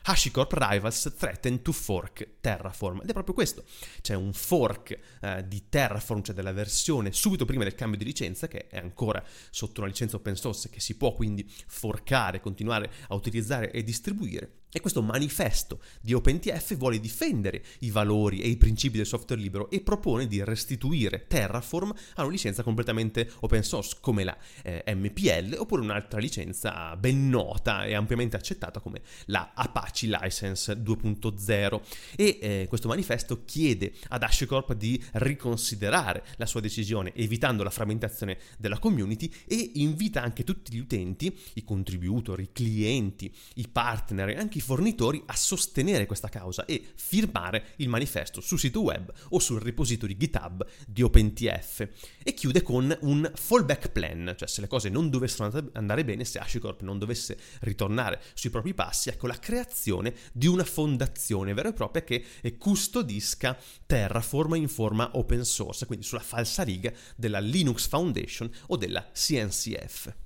HashiCorp 0.10 0.54
Rivals 0.54 1.14
threaten 1.18 1.62
to 1.62 1.74
fork 1.74 2.36
Terraform. 2.40 3.02
Ed 3.02 3.10
è 3.10 3.14
proprio 3.14 3.34
questo. 3.36 3.66
C'è 4.02 4.14
un 4.14 4.32
fork 4.32 4.98
eh, 5.20 5.46
di 5.46 5.68
Terraform, 5.68 6.22
cioè 6.22 6.34
della 6.34 6.54
versione 6.54 7.12
subito 7.12 7.44
prima 7.44 7.64
del 7.64 7.76
cambio 7.76 7.98
di 7.98 8.06
licenza, 8.06 8.48
che 8.48 8.68
è 8.68 8.78
ancora 8.78 9.22
sotto 9.50 9.82
una 9.82 9.90
licenza 9.90 10.16
open 10.16 10.38
source, 10.38 10.70
che 10.70 10.80
si 10.80 10.96
può 10.96 11.14
quindi 11.14 11.46
forcare, 11.68 12.40
continuare 12.40 12.90
a 13.10 13.16
utilizzare 13.16 13.70
e 13.72 13.84
distribuire. 13.84 14.62
E 14.78 14.80
questo 14.80 15.02
manifesto 15.02 15.80
di 16.02 16.14
OpenTF 16.14 16.76
vuole 16.76 17.00
difendere 17.00 17.64
i 17.80 17.90
valori 17.90 18.42
e 18.42 18.48
i 18.48 18.58
principi 18.58 18.98
del 18.98 19.08
software 19.08 19.42
libero 19.42 19.72
e 19.72 19.82
propone 19.82 20.28
di 20.28 20.44
restituire 20.44 21.26
Terraform 21.28 21.92
a 22.14 22.22
una 22.22 22.32
licenza 22.32 22.62
completamente 22.62 23.28
open 23.40 23.64
source 23.64 23.98
come 24.00 24.24
la 24.24 24.38
eh, 24.62 24.84
MPL 24.94 25.56
oppure 25.58 25.82
un'altra 25.82 26.20
licenza 26.20 26.96
ben 26.96 27.28
nota 27.28 27.86
e 27.86 27.96
ampiamente 27.96 28.36
accettata 28.36 28.80
come 28.80 29.02
la 29.26 29.54
Apache 29.56 30.06
License 30.06 30.74
2.0. 30.74 31.82
E 32.16 32.38
eh, 32.40 32.66
questo 32.70 32.88
manifesto 32.88 33.46
chiede 33.46 33.94
ad 34.10 34.22
HashiCorp 34.22 34.76
di 34.76 35.04
riconsiderare 35.14 36.24
la 36.36 36.46
sua 36.46 36.62
decisione 36.62 37.16
evitando 37.16 37.64
la 37.64 37.72
frammentazione 37.72 38.38
della 38.60 38.78
community 38.78 39.34
e 39.48 39.72
invita 39.74 40.22
anche 40.22 40.44
tutti 40.44 40.72
gli 40.72 40.80
utenti, 40.80 41.36
i 41.56 41.64
contributor, 41.64 42.40
i 42.40 42.52
clienti, 42.52 43.34
i 43.56 43.68
partner 43.68 44.30
e 44.30 44.38
anche 44.38 44.60
i 44.60 44.66
fornitori 44.68 45.24
a 45.28 45.36
sostenere 45.38 46.06
questa 46.06 46.28
causa 46.28 46.66
e 46.66 46.86
firmare 46.94 47.68
il 47.78 47.88
manifesto 47.88 48.42
sul 48.42 48.60
sito 48.60 48.82
web 48.82 49.10
o 49.30 49.40
sul 49.40 49.62
repository 49.62 50.18
GitHub 50.18 50.68
di 50.86 51.04
OpenTF. 51.04 51.88
E 52.22 52.34
chiude 52.34 52.62
con 52.62 52.94
un 53.04 53.32
fallback 53.34 53.92
plan, 53.94 54.34
cioè 54.38 54.46
se 54.50 54.60
le 54.60 54.68
cose 54.68 54.90
non 54.90 55.10
dovessero 55.10 55.70
andare 55.72 56.04
bene, 56.04 56.26
se 56.26 56.40
HashiCorp 56.40 56.82
non 56.82 57.00
dovesse 57.00 57.38
ritornare 57.62 58.22
sui 58.34 58.50
propri 58.50 58.74
passi, 58.74 59.08
ecco 59.08 59.26
la 59.28 59.40
creazione 59.40 60.14
di 60.34 60.48
una 60.48 60.66
fondazione 60.66 61.54
vera 61.54 61.70
e 61.70 61.74
propria 61.74 62.04
che 62.04 62.58
custodisca 62.58 63.58
Terraform 63.86 64.56
in 64.56 64.68
forma 64.68 65.12
open 65.14 65.46
source, 65.46 65.86
quindi 65.86 66.04
sulla 66.04 66.20
falsa 66.20 66.64
riga 66.64 66.92
della 67.16 67.40
Linux 67.40 67.88
Foundation 67.88 68.52
o 68.68 68.76
della 68.76 69.10
CNCF. 69.14 70.26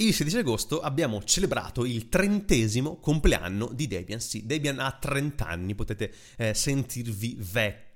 Il 0.00 0.14
16 0.14 0.38
agosto 0.38 0.80
abbiamo 0.80 1.24
celebrato 1.24 1.84
il 1.84 2.08
trentesimo 2.08 2.98
compleanno 3.00 3.68
di 3.74 3.88
Debian. 3.88 4.20
Sì, 4.20 4.46
Debian 4.46 4.78
ha 4.78 4.92
30 4.92 5.44
anni, 5.44 5.74
potete 5.74 6.14
eh, 6.36 6.54
sentirvi 6.54 7.36
vecchi. 7.40 7.87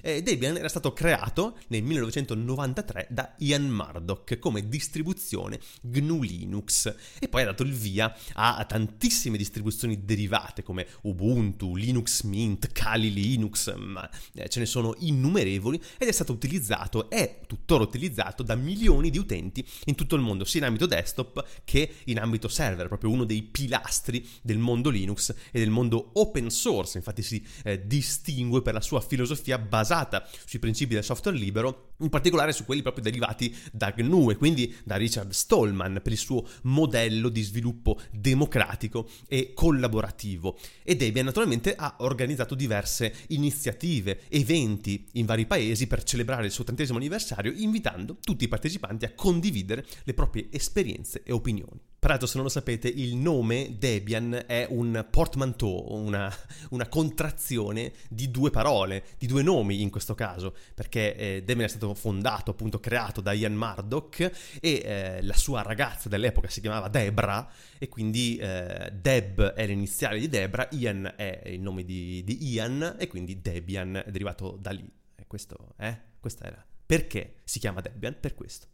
Eh, 0.00 0.22
Debian 0.22 0.56
era 0.56 0.68
stato 0.68 0.92
creato 0.92 1.56
nel 1.68 1.82
1993 1.82 3.08
da 3.10 3.34
Ian 3.38 3.68
Murdoch 3.68 4.38
come 4.38 4.68
distribuzione 4.68 5.60
GNU 5.82 6.22
Linux 6.22 6.94
e 7.18 7.28
poi 7.28 7.42
ha 7.42 7.46
dato 7.46 7.62
il 7.62 7.72
via 7.72 8.14
a, 8.34 8.56
a 8.56 8.64
tantissime 8.64 9.36
distribuzioni 9.36 10.04
derivate 10.04 10.62
come 10.62 10.86
Ubuntu, 11.02 11.76
Linux 11.76 12.22
Mint, 12.22 12.72
Kali 12.72 13.12
Linux, 13.12 13.74
ma 13.76 14.08
eh, 14.34 14.48
ce 14.48 14.60
ne 14.60 14.66
sono 14.66 14.94
innumerevoli 14.98 15.80
ed 15.98 16.08
è 16.08 16.12
stato 16.12 16.32
utilizzato, 16.32 17.10
è 17.10 17.40
tuttora 17.46 17.82
utilizzato 17.82 18.42
da 18.42 18.54
milioni 18.54 19.10
di 19.10 19.18
utenti 19.18 19.66
in 19.86 19.94
tutto 19.94 20.14
il 20.14 20.22
mondo, 20.22 20.44
sia 20.44 20.60
in 20.60 20.66
ambito 20.66 20.86
desktop 20.86 21.44
che 21.64 21.96
in 22.04 22.18
ambito 22.18 22.48
server, 22.48 22.88
proprio 22.88 23.10
uno 23.10 23.24
dei 23.24 23.42
pilastri 23.42 24.26
del 24.42 24.58
mondo 24.58 24.90
Linux 24.90 25.34
e 25.50 25.58
del 25.58 25.70
mondo 25.70 26.10
open 26.14 26.50
source, 26.50 26.98
infatti 26.98 27.22
si 27.22 27.44
eh, 27.64 27.86
distingue 27.86 28.62
per 28.62 28.74
la 28.74 28.80
sua 28.80 29.00
filosofia 29.00 29.49
basata 29.58 30.26
sui 30.46 30.58
principi 30.58 30.94
del 30.94 31.04
software 31.04 31.36
libero, 31.36 31.94
in 32.00 32.08
particolare 32.08 32.52
su 32.52 32.64
quelli 32.64 32.82
proprio 32.82 33.04
derivati 33.04 33.54
da 33.72 33.90
GNU 33.90 34.30
e 34.30 34.36
quindi 34.36 34.74
da 34.84 34.96
Richard 34.96 35.30
Stallman 35.30 36.00
per 36.02 36.12
il 36.12 36.18
suo 36.18 36.46
modello 36.62 37.28
di 37.28 37.42
sviluppo 37.42 38.00
democratico 38.10 39.08
e 39.28 39.52
collaborativo. 39.54 40.58
E 40.82 40.96
Debian 40.96 41.26
naturalmente 41.26 41.74
ha 41.74 41.96
organizzato 41.98 42.54
diverse 42.54 43.14
iniziative, 43.28 44.22
eventi 44.28 45.06
in 45.12 45.26
vari 45.26 45.46
paesi 45.46 45.86
per 45.86 46.02
celebrare 46.02 46.46
il 46.46 46.52
suo 46.52 46.64
trentesimo 46.64 46.98
anniversario, 46.98 47.52
invitando 47.54 48.16
tutti 48.20 48.44
i 48.44 48.48
partecipanti 48.48 49.04
a 49.04 49.12
condividere 49.14 49.84
le 50.04 50.14
proprie 50.14 50.48
esperienze 50.50 51.22
e 51.24 51.32
opinioni. 51.32 51.89
Peraltro, 52.00 52.26
se 52.26 52.36
non 52.36 52.44
lo 52.44 52.50
sapete, 52.50 52.88
il 52.88 53.14
nome 53.14 53.76
Debian 53.78 54.44
è 54.46 54.66
un 54.70 55.06
portmanteau, 55.10 55.84
una, 55.90 56.34
una 56.70 56.88
contrazione 56.88 57.92
di 58.08 58.30
due 58.30 58.48
parole, 58.48 59.04
di 59.18 59.26
due 59.26 59.42
nomi 59.42 59.82
in 59.82 59.90
questo 59.90 60.14
caso, 60.14 60.56
perché 60.72 61.14
eh, 61.14 61.42
Debian 61.44 61.66
è 61.66 61.68
stato 61.68 61.92
fondato, 61.92 62.52
appunto 62.52 62.80
creato 62.80 63.20
da 63.20 63.32
Ian 63.32 63.52
Murdoch 63.52 64.18
e 64.18 64.82
eh, 64.82 65.22
la 65.22 65.34
sua 65.34 65.60
ragazza 65.60 66.08
dell'epoca 66.08 66.48
si 66.48 66.62
chiamava 66.62 66.88
Debra 66.88 67.46
e 67.76 67.90
quindi 67.90 68.38
eh, 68.38 68.90
Deb 68.98 69.52
è 69.52 69.66
l'iniziale 69.66 70.18
di 70.18 70.30
Debra, 70.30 70.68
Ian 70.70 71.12
è 71.14 71.42
il 71.48 71.60
nome 71.60 71.84
di, 71.84 72.24
di 72.24 72.48
Ian 72.50 72.96
e 72.98 73.08
quindi 73.08 73.42
Debian 73.42 74.04
è 74.06 74.10
derivato 74.10 74.56
da 74.58 74.70
lì. 74.70 74.90
E 75.14 75.26
questo, 75.26 75.74
eh? 75.76 75.98
Questa 76.18 76.46
era. 76.46 76.64
Perché 76.86 77.40
si 77.44 77.58
chiama 77.58 77.82
Debian? 77.82 78.16
Per 78.18 78.34
questo. 78.34 78.68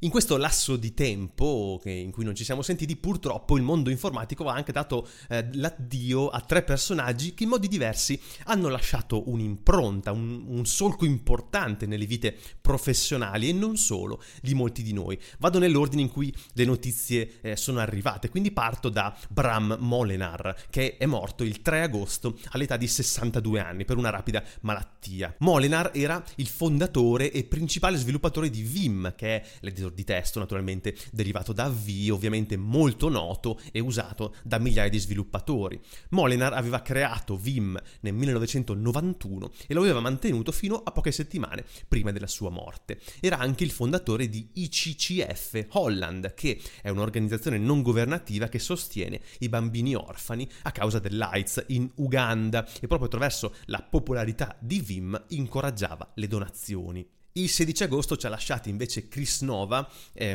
In 0.00 0.10
questo 0.10 0.36
lasso 0.36 0.76
di 0.76 0.92
tempo 0.92 1.80
in 1.84 2.10
cui 2.10 2.22
non 2.22 2.34
ci 2.34 2.44
siamo 2.44 2.60
sentiti, 2.60 2.96
purtroppo 2.96 3.56
il 3.56 3.62
mondo 3.62 3.88
informatico 3.88 4.44
ha 4.44 4.52
anche 4.52 4.70
dato 4.70 5.08
eh, 5.30 5.48
l'addio 5.54 6.28
a 6.28 6.42
tre 6.42 6.62
personaggi 6.64 7.32
che 7.32 7.44
in 7.44 7.48
modi 7.48 7.66
diversi 7.66 8.20
hanno 8.44 8.68
lasciato 8.68 9.30
un'impronta, 9.30 10.12
un, 10.12 10.44
un, 10.48 10.66
solco 10.66 11.06
importante 11.06 11.86
nelle 11.86 12.04
vite 12.04 12.36
professionali 12.60 13.48
e 13.48 13.54
non 13.54 13.78
solo 13.78 14.22
di 14.42 14.52
molti 14.52 14.82
di 14.82 14.92
noi. 14.92 15.18
Vado 15.38 15.58
nell'ordine 15.58 16.02
in 16.02 16.10
cui 16.10 16.30
le 16.52 16.64
notizie 16.66 17.40
eh, 17.40 17.56
sono 17.56 17.78
arrivate, 17.78 18.28
quindi 18.28 18.50
parto 18.50 18.90
da 18.90 19.16
Bram 19.30 19.78
Molenar, 19.80 20.66
che 20.68 20.98
è 20.98 21.06
morto 21.06 21.42
il 21.42 21.62
3 21.62 21.80
agosto 21.80 22.38
all'età 22.50 22.76
di 22.76 22.86
62 22.86 23.60
anni 23.60 23.86
per 23.86 23.96
una 23.96 24.10
rapida 24.10 24.44
malattia. 24.60 25.34
Molenar 25.38 25.92
era 25.94 26.22
il 26.34 26.48
fondatore 26.48 27.32
e 27.32 27.44
principale 27.44 27.96
sviluppatore 27.96 28.50
di 28.50 28.60
Vim, 28.60 29.14
che 29.16 29.36
è 29.36 29.48
l'editor 29.60 29.84
editor 29.86 29.92
di 29.92 30.04
testo 30.04 30.38
naturalmente 30.38 30.96
derivato 31.12 31.52
da 31.52 31.68
V, 31.68 32.08
ovviamente 32.10 32.56
molto 32.56 33.08
noto 33.08 33.58
e 33.72 33.80
usato 33.80 34.34
da 34.42 34.58
migliaia 34.58 34.88
di 34.88 34.98
sviluppatori. 34.98 35.80
Molinar 36.10 36.52
aveva 36.52 36.82
creato 36.82 37.36
Vim 37.36 37.80
nel 38.00 38.14
1991 38.14 39.50
e 39.66 39.74
lo 39.74 39.80
aveva 39.80 40.00
mantenuto 40.00 40.52
fino 40.52 40.76
a 40.76 40.90
poche 40.92 41.12
settimane 41.12 41.64
prima 41.88 42.12
della 42.12 42.26
sua 42.26 42.50
morte. 42.50 43.00
Era 43.20 43.38
anche 43.38 43.64
il 43.64 43.70
fondatore 43.70 44.28
di 44.28 44.48
ICCF 44.52 45.66
Holland, 45.70 46.34
che 46.34 46.60
è 46.82 46.88
un'organizzazione 46.88 47.58
non 47.58 47.82
governativa 47.82 48.48
che 48.48 48.58
sostiene 48.58 49.20
i 49.40 49.48
bambini 49.48 49.94
orfani 49.94 50.48
a 50.62 50.72
causa 50.72 50.98
dell'AIDS 50.98 51.64
in 51.68 51.90
Uganda 51.96 52.66
e 52.80 52.86
proprio 52.86 53.06
attraverso 53.06 53.54
la 53.66 53.82
popolarità 53.82 54.56
di 54.60 54.80
Vim 54.80 55.24
incoraggiava 55.28 56.12
le 56.14 56.26
donazioni. 56.28 57.15
Il 57.38 57.50
16 57.50 57.82
agosto 57.82 58.16
ci 58.16 58.24
ha 58.24 58.30
lasciati 58.30 58.70
invece 58.70 59.08
Chris 59.08 59.42
Nova, 59.42 59.86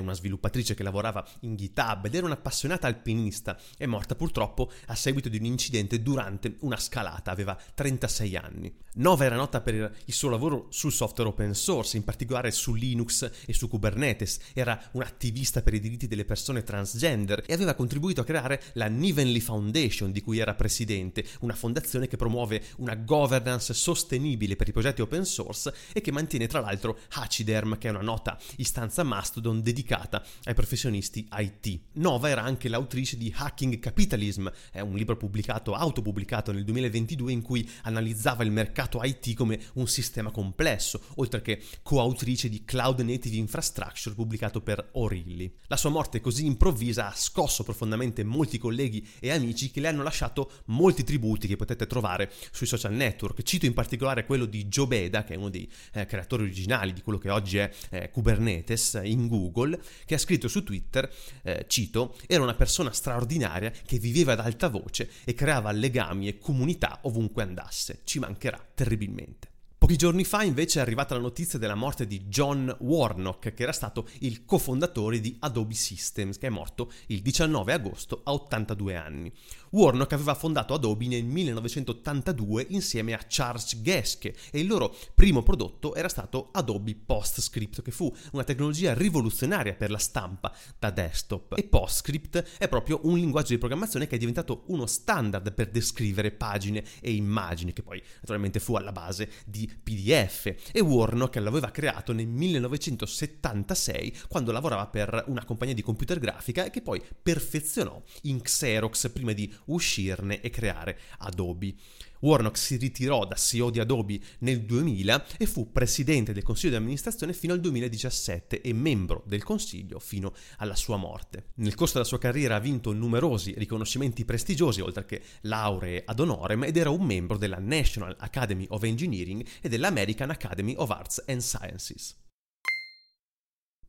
una 0.02 0.14
sviluppatrice 0.14 0.76
che 0.76 0.84
lavorava 0.84 1.28
in 1.40 1.56
GitHub 1.56 2.06
ed 2.06 2.14
era 2.14 2.28
un'appassionata 2.28 2.86
alpinista, 2.86 3.60
è 3.76 3.88
morta 3.88 4.14
purtroppo 4.14 4.72
a 4.86 4.94
seguito 4.94 5.28
di 5.28 5.38
un 5.38 5.46
incidente 5.46 6.04
durante 6.04 6.58
una 6.60 6.78
scalata, 6.78 7.32
aveva 7.32 7.58
36 7.74 8.36
anni. 8.36 8.72
Nova 8.94 9.24
era 9.24 9.36
nota 9.36 9.62
per 9.62 9.74
il 9.74 10.14
suo 10.14 10.30
lavoro 10.30 10.68
sul 10.70 10.92
software 10.92 11.30
open 11.30 11.56
source, 11.56 11.98
in 11.98 12.04
particolare 12.04 12.52
su 12.52 12.76
Linux 12.76 13.32
e 13.48 13.54
su 13.54 13.68
Kubernetes, 13.68 14.40
era 14.54 14.80
un'attivista 14.92 15.64
per 15.64 15.74
i 15.74 15.80
diritti 15.80 16.08
delle 16.08 16.26
persone 16.26 16.62
transgender 16.62 17.46
e 17.48 17.54
aveva 17.54 17.74
contribuito 17.74 18.22
a 18.22 18.26
creare 18.26 18.62
la 18.74 18.88
Nivenly 18.88 19.40
Foundation 19.40 20.12
di 20.12 20.22
cui 20.22 20.38
era 20.38 20.54
presidente, 20.54 21.26
una 21.40 21.56
fondazione 21.56 22.08
che 22.08 22.18
promuove 22.18 22.62
una 22.78 22.94
governance 22.94 23.74
sostenibile 23.74 24.56
per 24.56 24.68
i 24.68 24.72
progetti 24.72 25.02
open 25.02 25.26
source 25.26 25.74
e 25.94 26.02
che 26.02 26.12
mantiene 26.12 26.46
tra 26.46 26.60
l'altro 26.60 26.90
dietro 26.92 27.00
Hachiderm, 27.10 27.78
che 27.78 27.88
è 27.88 27.92
una 27.92 28.02
nota 28.02 28.38
istanza 28.58 29.04
Mastodon 29.04 29.62
dedicata 29.62 30.24
ai 30.44 30.54
professionisti 30.54 31.28
IT. 31.32 31.80
Nova 31.94 32.30
era 32.30 32.44
anche 32.44 32.70
l'autrice 32.70 33.18
di 33.18 33.34
Hacking 33.36 33.80
Capitalism, 33.80 34.48
è 34.72 34.80
un 34.80 34.96
libro 34.96 35.18
pubblicato, 35.18 35.74
autopubblicato 35.74 36.52
nel 36.52 36.64
2022 36.64 37.32
in 37.32 37.42
cui 37.42 37.68
analizzava 37.84 38.44
il 38.44 38.52
mercato 38.52 39.02
IT 39.04 39.34
come 39.36 39.60
un 39.74 39.88
sistema 39.88 40.32
complesso, 40.32 41.02
oltre 41.16 41.42
che 41.42 41.62
coautrice 41.84 42.50
di 42.50 42.64
Cloud 42.64 43.00
Native 43.00 43.36
Infrastructure 43.36 44.16
pubblicato 44.16 44.62
per 44.62 44.90
Orilli. 44.94 45.52
La 45.68 45.78
sua 45.78 45.90
morte 45.90 46.22
così 46.22 46.46
improvvisa 46.46 47.08
ha 47.08 47.16
scosso 47.16 47.64
profondamente 47.64 48.24
molti 48.24 48.58
colleghi 48.58 49.08
e 49.20 49.32
amici 49.32 49.72
che 49.72 49.80
le 49.80 49.88
hanno 49.88 50.04
lasciato 50.04 50.52
molti 50.66 51.04
tributi 51.04 51.48
che 51.48 51.56
potete 51.56 51.88
trovare 51.88 52.32
sui 52.52 52.68
social 52.68 52.94
network. 52.94 53.42
Cito 53.44 53.66
in 53.66 53.74
particolare 53.74 54.26
quello 54.26 54.46
di 54.46 54.66
Joe 54.66 54.88
Beda, 54.88 55.24
che 55.24 55.34
è 55.34 55.38
uno 55.38 55.50
dei 55.50 55.70
eh, 55.94 56.06
creatori 56.06 56.44
originali 56.44 56.81
originali 56.82 56.94
di 56.94 57.02
quello 57.02 57.18
che 57.18 57.30
oggi 57.30 57.58
è 57.58 57.72
eh, 57.90 58.10
Kubernetes 58.10 59.00
in 59.04 59.28
Google, 59.28 59.80
che 60.06 60.16
ha 60.16 60.18
scritto 60.18 60.48
su 60.48 60.64
Twitter, 60.64 61.12
eh, 61.44 61.66
cito, 61.68 62.18
era 62.28 62.44
una 62.44 62.56
persona 62.56 62.92
straordinaria 62.92 63.72
che 63.72 64.00
viveva 64.00 64.34
ad 64.34 64.40
alta 64.40 64.68
voce 64.68 65.10
e 65.24 65.34
creava 65.34 65.72
legami 65.72 66.28
e 66.28 66.38
comunità 66.38 67.00
ovunque 67.04 67.44
andasse. 67.44 68.02
Ci 68.04 68.20
mancherà 68.20 68.60
terribilmente. 68.74 69.51
Pochi 69.82 69.96
giorni 69.96 70.24
fa 70.24 70.44
invece 70.44 70.78
è 70.78 70.84
arrivata 70.84 71.16
la 71.16 71.22
notizia 71.22 71.58
della 71.58 71.74
morte 71.74 72.06
di 72.06 72.26
John 72.26 72.72
Warnock, 72.82 73.52
che 73.52 73.64
era 73.64 73.72
stato 73.72 74.08
il 74.20 74.46
cofondatore 74.46 75.20
di 75.20 75.36
Adobe 75.40 75.74
Systems, 75.74 76.38
che 76.38 76.46
è 76.46 76.50
morto 76.52 76.92
il 77.08 77.24
19 77.24 77.74
agosto 77.74 78.22
a 78.24 78.32
82 78.32 78.96
anni. 78.96 79.34
Warnock 79.72 80.14
aveva 80.14 80.36
fondato 80.36 80.76
Adobe 80.76 81.08
nel 81.08 81.24
1982 81.24 82.68
insieme 82.70 83.14
a 83.14 83.26
Charles 83.28 83.82
Geschke 83.82 84.36
e 84.52 84.60
il 84.60 84.68
loro 84.68 84.96
primo 85.16 85.42
prodotto 85.42 85.96
era 85.96 86.10
stato 86.10 86.50
Adobe 86.52 86.96
PostScript, 87.04 87.82
che 87.82 87.92
fu 87.92 88.14
una 88.34 88.44
tecnologia 88.44 88.94
rivoluzionaria 88.94 89.74
per 89.74 89.90
la 89.90 89.98
stampa 89.98 90.56
da 90.78 90.92
desktop. 90.92 91.58
E 91.58 91.64
PostScript 91.64 92.58
è 92.60 92.68
proprio 92.68 93.00
un 93.06 93.16
linguaggio 93.16 93.54
di 93.54 93.58
programmazione 93.58 94.06
che 94.06 94.18
è 94.18 94.20
diventato 94.20 94.66
uno 94.68 94.86
standard 94.86 95.52
per 95.54 95.72
descrivere 95.72 96.30
pagine 96.30 96.84
e 97.00 97.14
immagini, 97.14 97.74
che 97.74 97.82
poi 97.82 98.00
naturalmente 98.20 98.60
fu 98.60 98.76
alla 98.76 98.92
base 98.92 99.28
di 99.44 99.70
PDF. 99.84 100.72
E 100.72 100.80
Warnock 100.80 101.36
l'aveva 101.38 101.72
creato 101.72 102.14
nel 102.14 102.28
1976 102.28 104.18
quando 104.28 104.52
lavorava 104.52 104.88
per 104.88 105.26
una 105.28 105.46
compagnia 105.46 105.74
di 105.74 105.82
computer 105.82 106.20
grafica 106.20 106.66
e 106.66 106.70
che 106.70 106.82
poi 106.82 107.02
perfezionò 107.22 108.02
in 108.24 108.42
Xerox 108.42 109.12
prima 109.12 109.34
di 109.34 109.54
uscirne 109.66 110.42
e 110.42 110.50
creare 110.50 110.98
Adobe. 111.20 111.76
Warnock 112.22 112.58
si 112.58 112.78
ritirò 112.78 113.26
da 113.26 113.36
CEO 113.36 113.70
di 113.70 113.80
Adobe 113.80 114.20
nel 114.40 114.62
2000 114.64 115.26
e 115.38 115.46
fu 115.46 115.72
presidente 115.72 116.34
del 116.34 116.44
consiglio 116.44 116.72
di 116.72 116.78
amministrazione 116.78 117.34
fino 117.34 117.54
al 117.54 117.60
2017 117.60 118.62
e 118.62 118.74
membro 118.74 119.24
del 119.26 119.44
consiglio 119.44 120.00
fino 120.00 120.34
alla 120.58 120.76
sua 120.76 120.98
morte. 120.98 121.52
Nel 121.56 121.76
corso 121.76 121.94
della 121.94 122.06
sua 122.06 122.20
carriera 122.20 122.56
ha 122.56 122.60
vinto 122.60 122.94
numerosi 122.94 123.54
riconoscimenti 123.58 124.26
prestigiosi, 124.26 124.82
oltre 124.82 125.06
che 125.06 125.22
lauree 125.42 126.04
ad 126.06 126.20
honorem, 126.20 126.64
ed 126.64 126.78
era 126.78 126.90
un 126.90 127.06
membro 127.06 127.38
della 127.38 127.60
National 127.60 128.16
Academy 128.20 128.66
of 128.70 128.84
Engineering 128.84 129.46
e 129.62 129.70
dell'American 129.70 130.30
Academy 130.30 130.74
of 130.78 130.90
Arts 130.90 131.24
and 131.28 131.42
Sciences. 131.42 132.16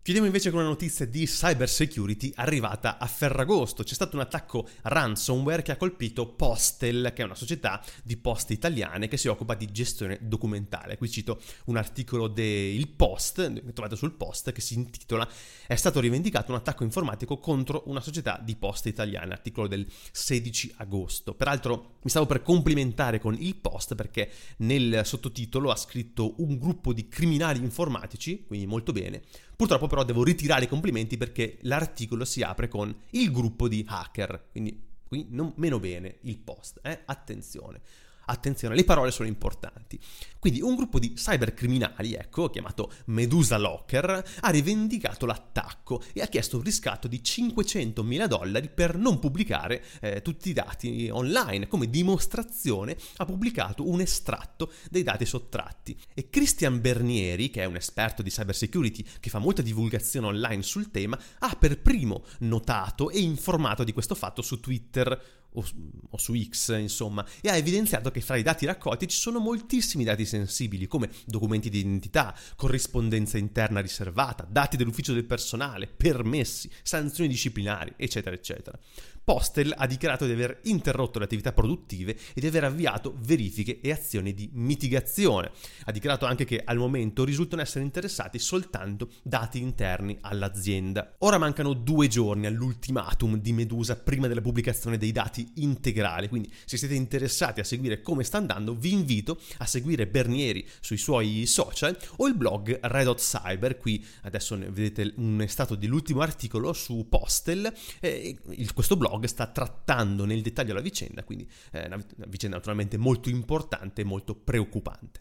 Chiudiamo 0.05 0.27
invece 0.27 0.51
con 0.51 0.59
una 0.59 0.69
notizia 0.69 1.07
di 1.07 1.27
cyber 1.27 1.69
security 1.69 2.33
arrivata 2.35 2.99
a 2.99 3.07
Ferragosto. 3.07 3.85
C'è 3.85 3.95
stato 3.95 4.17
un 4.17 4.23
attacco 4.23 4.67
ransomware 4.83 5.63
che 5.63 5.71
ha 5.71 5.77
colpito 5.77 6.27
Postel, 6.27 7.13
che 7.15 7.23
è 7.23 7.25
una 7.25 7.37
società 7.37 7.81
di 8.03 8.17
poste 8.17 8.53
italiane 8.53 9.07
che 9.07 9.17
si 9.17 9.29
occupa 9.29 9.55
di 9.55 9.71
gestione 9.71 10.19
documentale. 10.23 10.97
Qui 10.97 11.09
cito 11.09 11.41
un 11.67 11.77
articolo 11.77 12.27
del 12.27 12.89
Post, 12.89 13.53
che 13.53 13.73
trovate 13.73 13.95
sul 13.95 14.15
Post, 14.15 14.51
che 14.51 14.61
si 14.61 14.75
intitola 14.75 15.29
È 15.69 15.77
stato 15.77 16.01
rivendicato 16.01 16.51
un 16.51 16.59
attacco 16.59 16.83
informatico 16.83 17.39
contro 17.39 17.85
una 17.87 18.01
società 18.01 18.41
di 18.43 18.57
poste 18.57 18.89
italiane, 18.89 19.33
articolo 19.33 19.69
del 19.69 19.87
16 20.11 20.75
agosto. 20.79 21.33
Peraltro 21.33 21.99
mi 22.03 22.11
stavo 22.11 22.27
per 22.27 22.43
complimentare 22.43 23.21
con 23.21 23.37
il 23.39 23.55
Post 23.55 23.95
perché 23.95 24.29
nel 24.57 25.03
sottotitolo 25.05 25.71
ha 25.71 25.77
scritto 25.77 26.35
un 26.39 26.59
gruppo 26.59 26.93
di 26.93 27.07
criminali 27.07 27.61
informatici, 27.61 28.43
quindi 28.45 28.67
molto 28.67 28.91
bene 28.91 29.23
Purtroppo 29.63 29.87
però 29.87 30.03
devo 30.03 30.25
ritirare 30.25 30.65
i 30.65 30.67
complimenti 30.67 31.17
perché 31.17 31.59
l'articolo 31.61 32.25
si 32.25 32.43
apre 32.43 32.67
con 32.67 32.93
il 33.11 33.31
gruppo 33.31 33.69
di 33.69 33.87
hacker, 33.89 34.49
quindi 34.51 34.77
qui 35.07 35.29
non 35.31 35.53
meno 35.55 35.79
bene 35.79 36.17
il 36.23 36.37
post, 36.39 36.81
eh? 36.83 37.03
attenzione. 37.05 37.81
Attenzione, 38.25 38.75
le 38.75 38.85
parole 38.85 39.11
sono 39.11 39.29
importanti. 39.29 39.99
Quindi 40.39 40.61
un 40.61 40.75
gruppo 40.75 40.99
di 40.99 41.13
cybercriminali, 41.13 42.15
ecco, 42.15 42.51
chiamato 42.51 42.93
Medusa 43.07 43.59
Locker, 43.59 44.25
ha 44.41 44.51
rivendicato 44.51 45.27
l'attacco 45.27 46.03
e 46.13 46.21
ha 46.21 46.27
chiesto 46.27 46.57
un 46.57 46.63
riscatto 46.63 47.09
di 47.09 47.21
500.000 47.25 48.27
dollari 48.27 48.69
per 48.69 48.97
non 48.97 49.19
pubblicare 49.19 49.85
eh, 50.01 50.23
tutti 50.23 50.51
i 50.51 50.53
dati 50.53 51.09
online. 51.13 51.69
Come 51.69 51.91
dimostrazione 51.91 52.97
ha 53.17 53.25
pubblicato 53.25 53.89
un 53.89 54.01
estratto 54.01 54.73
dei 54.91 55.03
dati 55.03 55.27
sottratti. 55.27 55.97
E 56.15 56.29
Christian 56.31 56.81
Bernieri, 56.81 57.51
che 57.51 57.63
è 57.63 57.67
un 57.67 57.77
esperto 57.77 58.23
di 58.23 58.31
cybersecurity 58.31 59.05
che 59.21 59.31
fa 59.31 59.39
molta 59.39 59.63
divulgazione 59.63 60.27
online 60.27 60.63
sul 60.63 60.91
tema, 60.91 61.19
ha 61.39 61.57
per 61.59 61.81
primo 61.81 62.25
notato 62.41 63.11
e 63.11 63.21
informato 63.21 63.85
di 63.85 63.93
questo 63.93 64.15
fatto 64.15 64.43
su 64.43 64.61
Twitter 64.61 65.42
o, 65.53 65.65
o, 66.11 66.19
su 66.19 66.35
X, 66.35 66.77
insomma, 66.79 67.27
e 67.41 67.49
ha 67.49 67.57
evidenziato 67.57 68.11
che 68.11 68.21
fra 68.21 68.37
i 68.37 68.43
dati 68.43 68.67
raccolti 68.67 69.09
ci 69.09 69.19
sono 69.19 69.39
moltissimi 69.39 70.05
dati 70.05 70.25
sensibili, 70.25 70.87
come 70.87 71.11
documenti 71.27 71.69
di 71.69 71.81
identità, 71.81 72.35
corrispondenza 72.57 73.39
interna 73.39 73.81
riservata, 73.81 74.47
dati 74.49 74.77
dell'ufficio 74.77 75.13
del 75.13 75.25
personale, 75.25 75.87
permessi, 75.89 76.71
sanzioni 76.83 77.29
disciplinari, 77.29 77.93
eccetera, 77.97 78.35
eccetera. 78.35 78.79
Postel 79.25 79.73
ha 79.77 79.87
dichiarato 79.87 80.27
di 80.27 80.33
aver 80.33 80.61
interrotto 80.65 81.19
le 81.19 81.27
attività 81.27 81.53
produttive 81.53 82.17
e 82.35 82.41
di 82.41 82.47
aver 82.47 82.65
avviato 82.65 83.15
verifiche 83.19 83.81
e 83.81 83.93
azioni 83.93 84.35
di 84.35 84.51
mitigazione. 84.53 85.53
Ha 85.85 85.93
dichiarato 85.93 86.27
anche 86.27 86.45
che 86.45 86.61
al 86.65 86.77
momento 86.77 87.25
risultano 87.25 87.63
essere 87.63 87.85
interessati 87.85 88.41
soltanto 88.41 89.11
dati 89.23 89.61
interni 89.61 90.19
all'azienda. 90.23 91.15
Ora 91.19 91.39
mancano 91.39 91.73
due 91.73 92.09
giorni 92.09 92.47
all'ultimatum 92.47 93.37
di 93.37 93.53
Medusa 93.53 93.97
prima 93.97 94.27
della 94.27 94.41
pubblicazione 94.41 94.99
dei 94.99 95.13
dati 95.13 95.53
integrali, 95.57 96.29
quindi 96.29 96.53
se 96.65 96.77
siete 96.77 96.95
interessati 96.95 97.61
a 97.61 97.65
seguire 97.65 98.01
come 98.01 98.25
sta 98.25 98.39
andando 98.39 98.75
vi 98.75 98.93
invito 98.93 99.39
a 99.59 99.67
seguire 99.67 100.09
Bernieri 100.09 100.67
sui 100.81 100.97
suoi 100.97 101.47
social 101.47 101.97
o 102.17 102.27
il 102.27 102.35
blog 102.35 102.81
Red 102.83 103.07
Hot 103.07 103.21
Cyber, 103.21 103.77
qui 103.77 104.05
adesso 104.23 104.59
vedete 104.59 105.13
un 105.17 105.45
stato 105.47 105.77
dell'ultimo 105.77 106.23
articolo 106.23 106.73
su 106.73 107.07
Postel, 107.09 107.73
eh, 108.01 108.37
questo 108.75 108.97
blog 108.97 109.12
blog 109.13 109.27
sta 109.27 109.47
trattando 109.47 110.25
nel 110.25 110.41
dettaglio 110.41 110.73
la 110.73 110.81
vicenda, 110.81 111.23
quindi 111.25 111.49
è 111.71 111.85
una 111.87 112.03
vicenda 112.29 112.57
naturalmente 112.57 112.97
molto 112.97 113.29
importante 113.29 114.01
e 114.01 114.05
molto 114.05 114.35
preoccupante. 114.35 115.21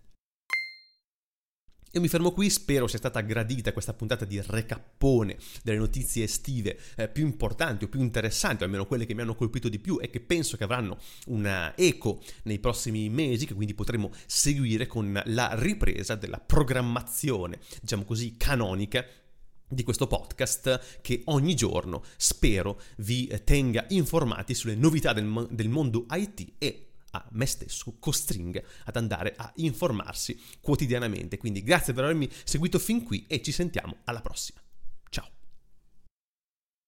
Io 1.93 1.99
mi 1.99 2.08
fermo 2.08 2.32
qui, 2.32 2.49
spero 2.49 2.88
sia 2.88 2.99
stata 2.99 3.19
gradita 3.19 3.73
questa 3.73 3.93
puntata 3.93 4.23
di 4.23 4.41
recappone 4.41 5.36
delle 5.62 5.77
notizie 5.77 6.23
estive 6.23 6.80
eh, 6.95 7.10
più 7.10 7.25
importanti 7.25 7.84
o 7.84 7.89
più 7.89 7.99
interessanti, 7.99 8.63
o 8.63 8.65
almeno 8.65 8.86
quelle 8.86 9.06
che 9.06 9.13
mi 9.13 9.19
hanno 9.19 9.36
colpito 9.36 9.67
di 9.67 9.77
più 9.77 9.99
e 9.99 10.10
che 10.10 10.21
penso 10.21 10.56
che 10.56 10.63
avranno 10.63 10.97
una 11.25 11.75
eco 11.75 12.21
nei 12.43 12.60
prossimi 12.60 13.10
mesi, 13.10 13.45
che 13.45 13.56
quindi 13.56 13.73
potremo 13.73 14.10
seguire 14.25 14.88
con 14.88 15.21
la 15.25 15.49
ripresa 15.56 16.15
della 16.15 16.39
programmazione, 16.39 17.60
diciamo 17.82 18.06
così, 18.06 18.38
canonica 18.38 19.06
di 19.71 19.84
questo 19.84 20.07
podcast 20.07 20.99
che 21.01 21.21
ogni 21.25 21.55
giorno 21.55 22.03
spero 22.17 22.79
vi 22.97 23.27
tenga 23.43 23.86
informati 23.89 24.53
sulle 24.53 24.75
novità 24.75 25.13
del, 25.13 25.47
del 25.49 25.69
mondo 25.69 26.05
IT 26.12 26.53
e 26.57 26.86
a 27.12 27.25
me 27.31 27.45
stesso 27.45 27.95
costringa 27.99 28.62
ad 28.86 28.95
andare 28.95 29.34
a 29.36 29.51
informarsi 29.55 30.39
quotidianamente. 30.62 31.38
Quindi 31.38 31.63
grazie 31.63 31.93
per 31.93 32.05
avermi 32.05 32.29
seguito 32.43 32.79
fin 32.79 33.03
qui 33.03 33.25
e 33.27 33.41
ci 33.41 33.51
sentiamo 33.51 33.97
alla 34.05 34.21
prossima. 34.21 34.62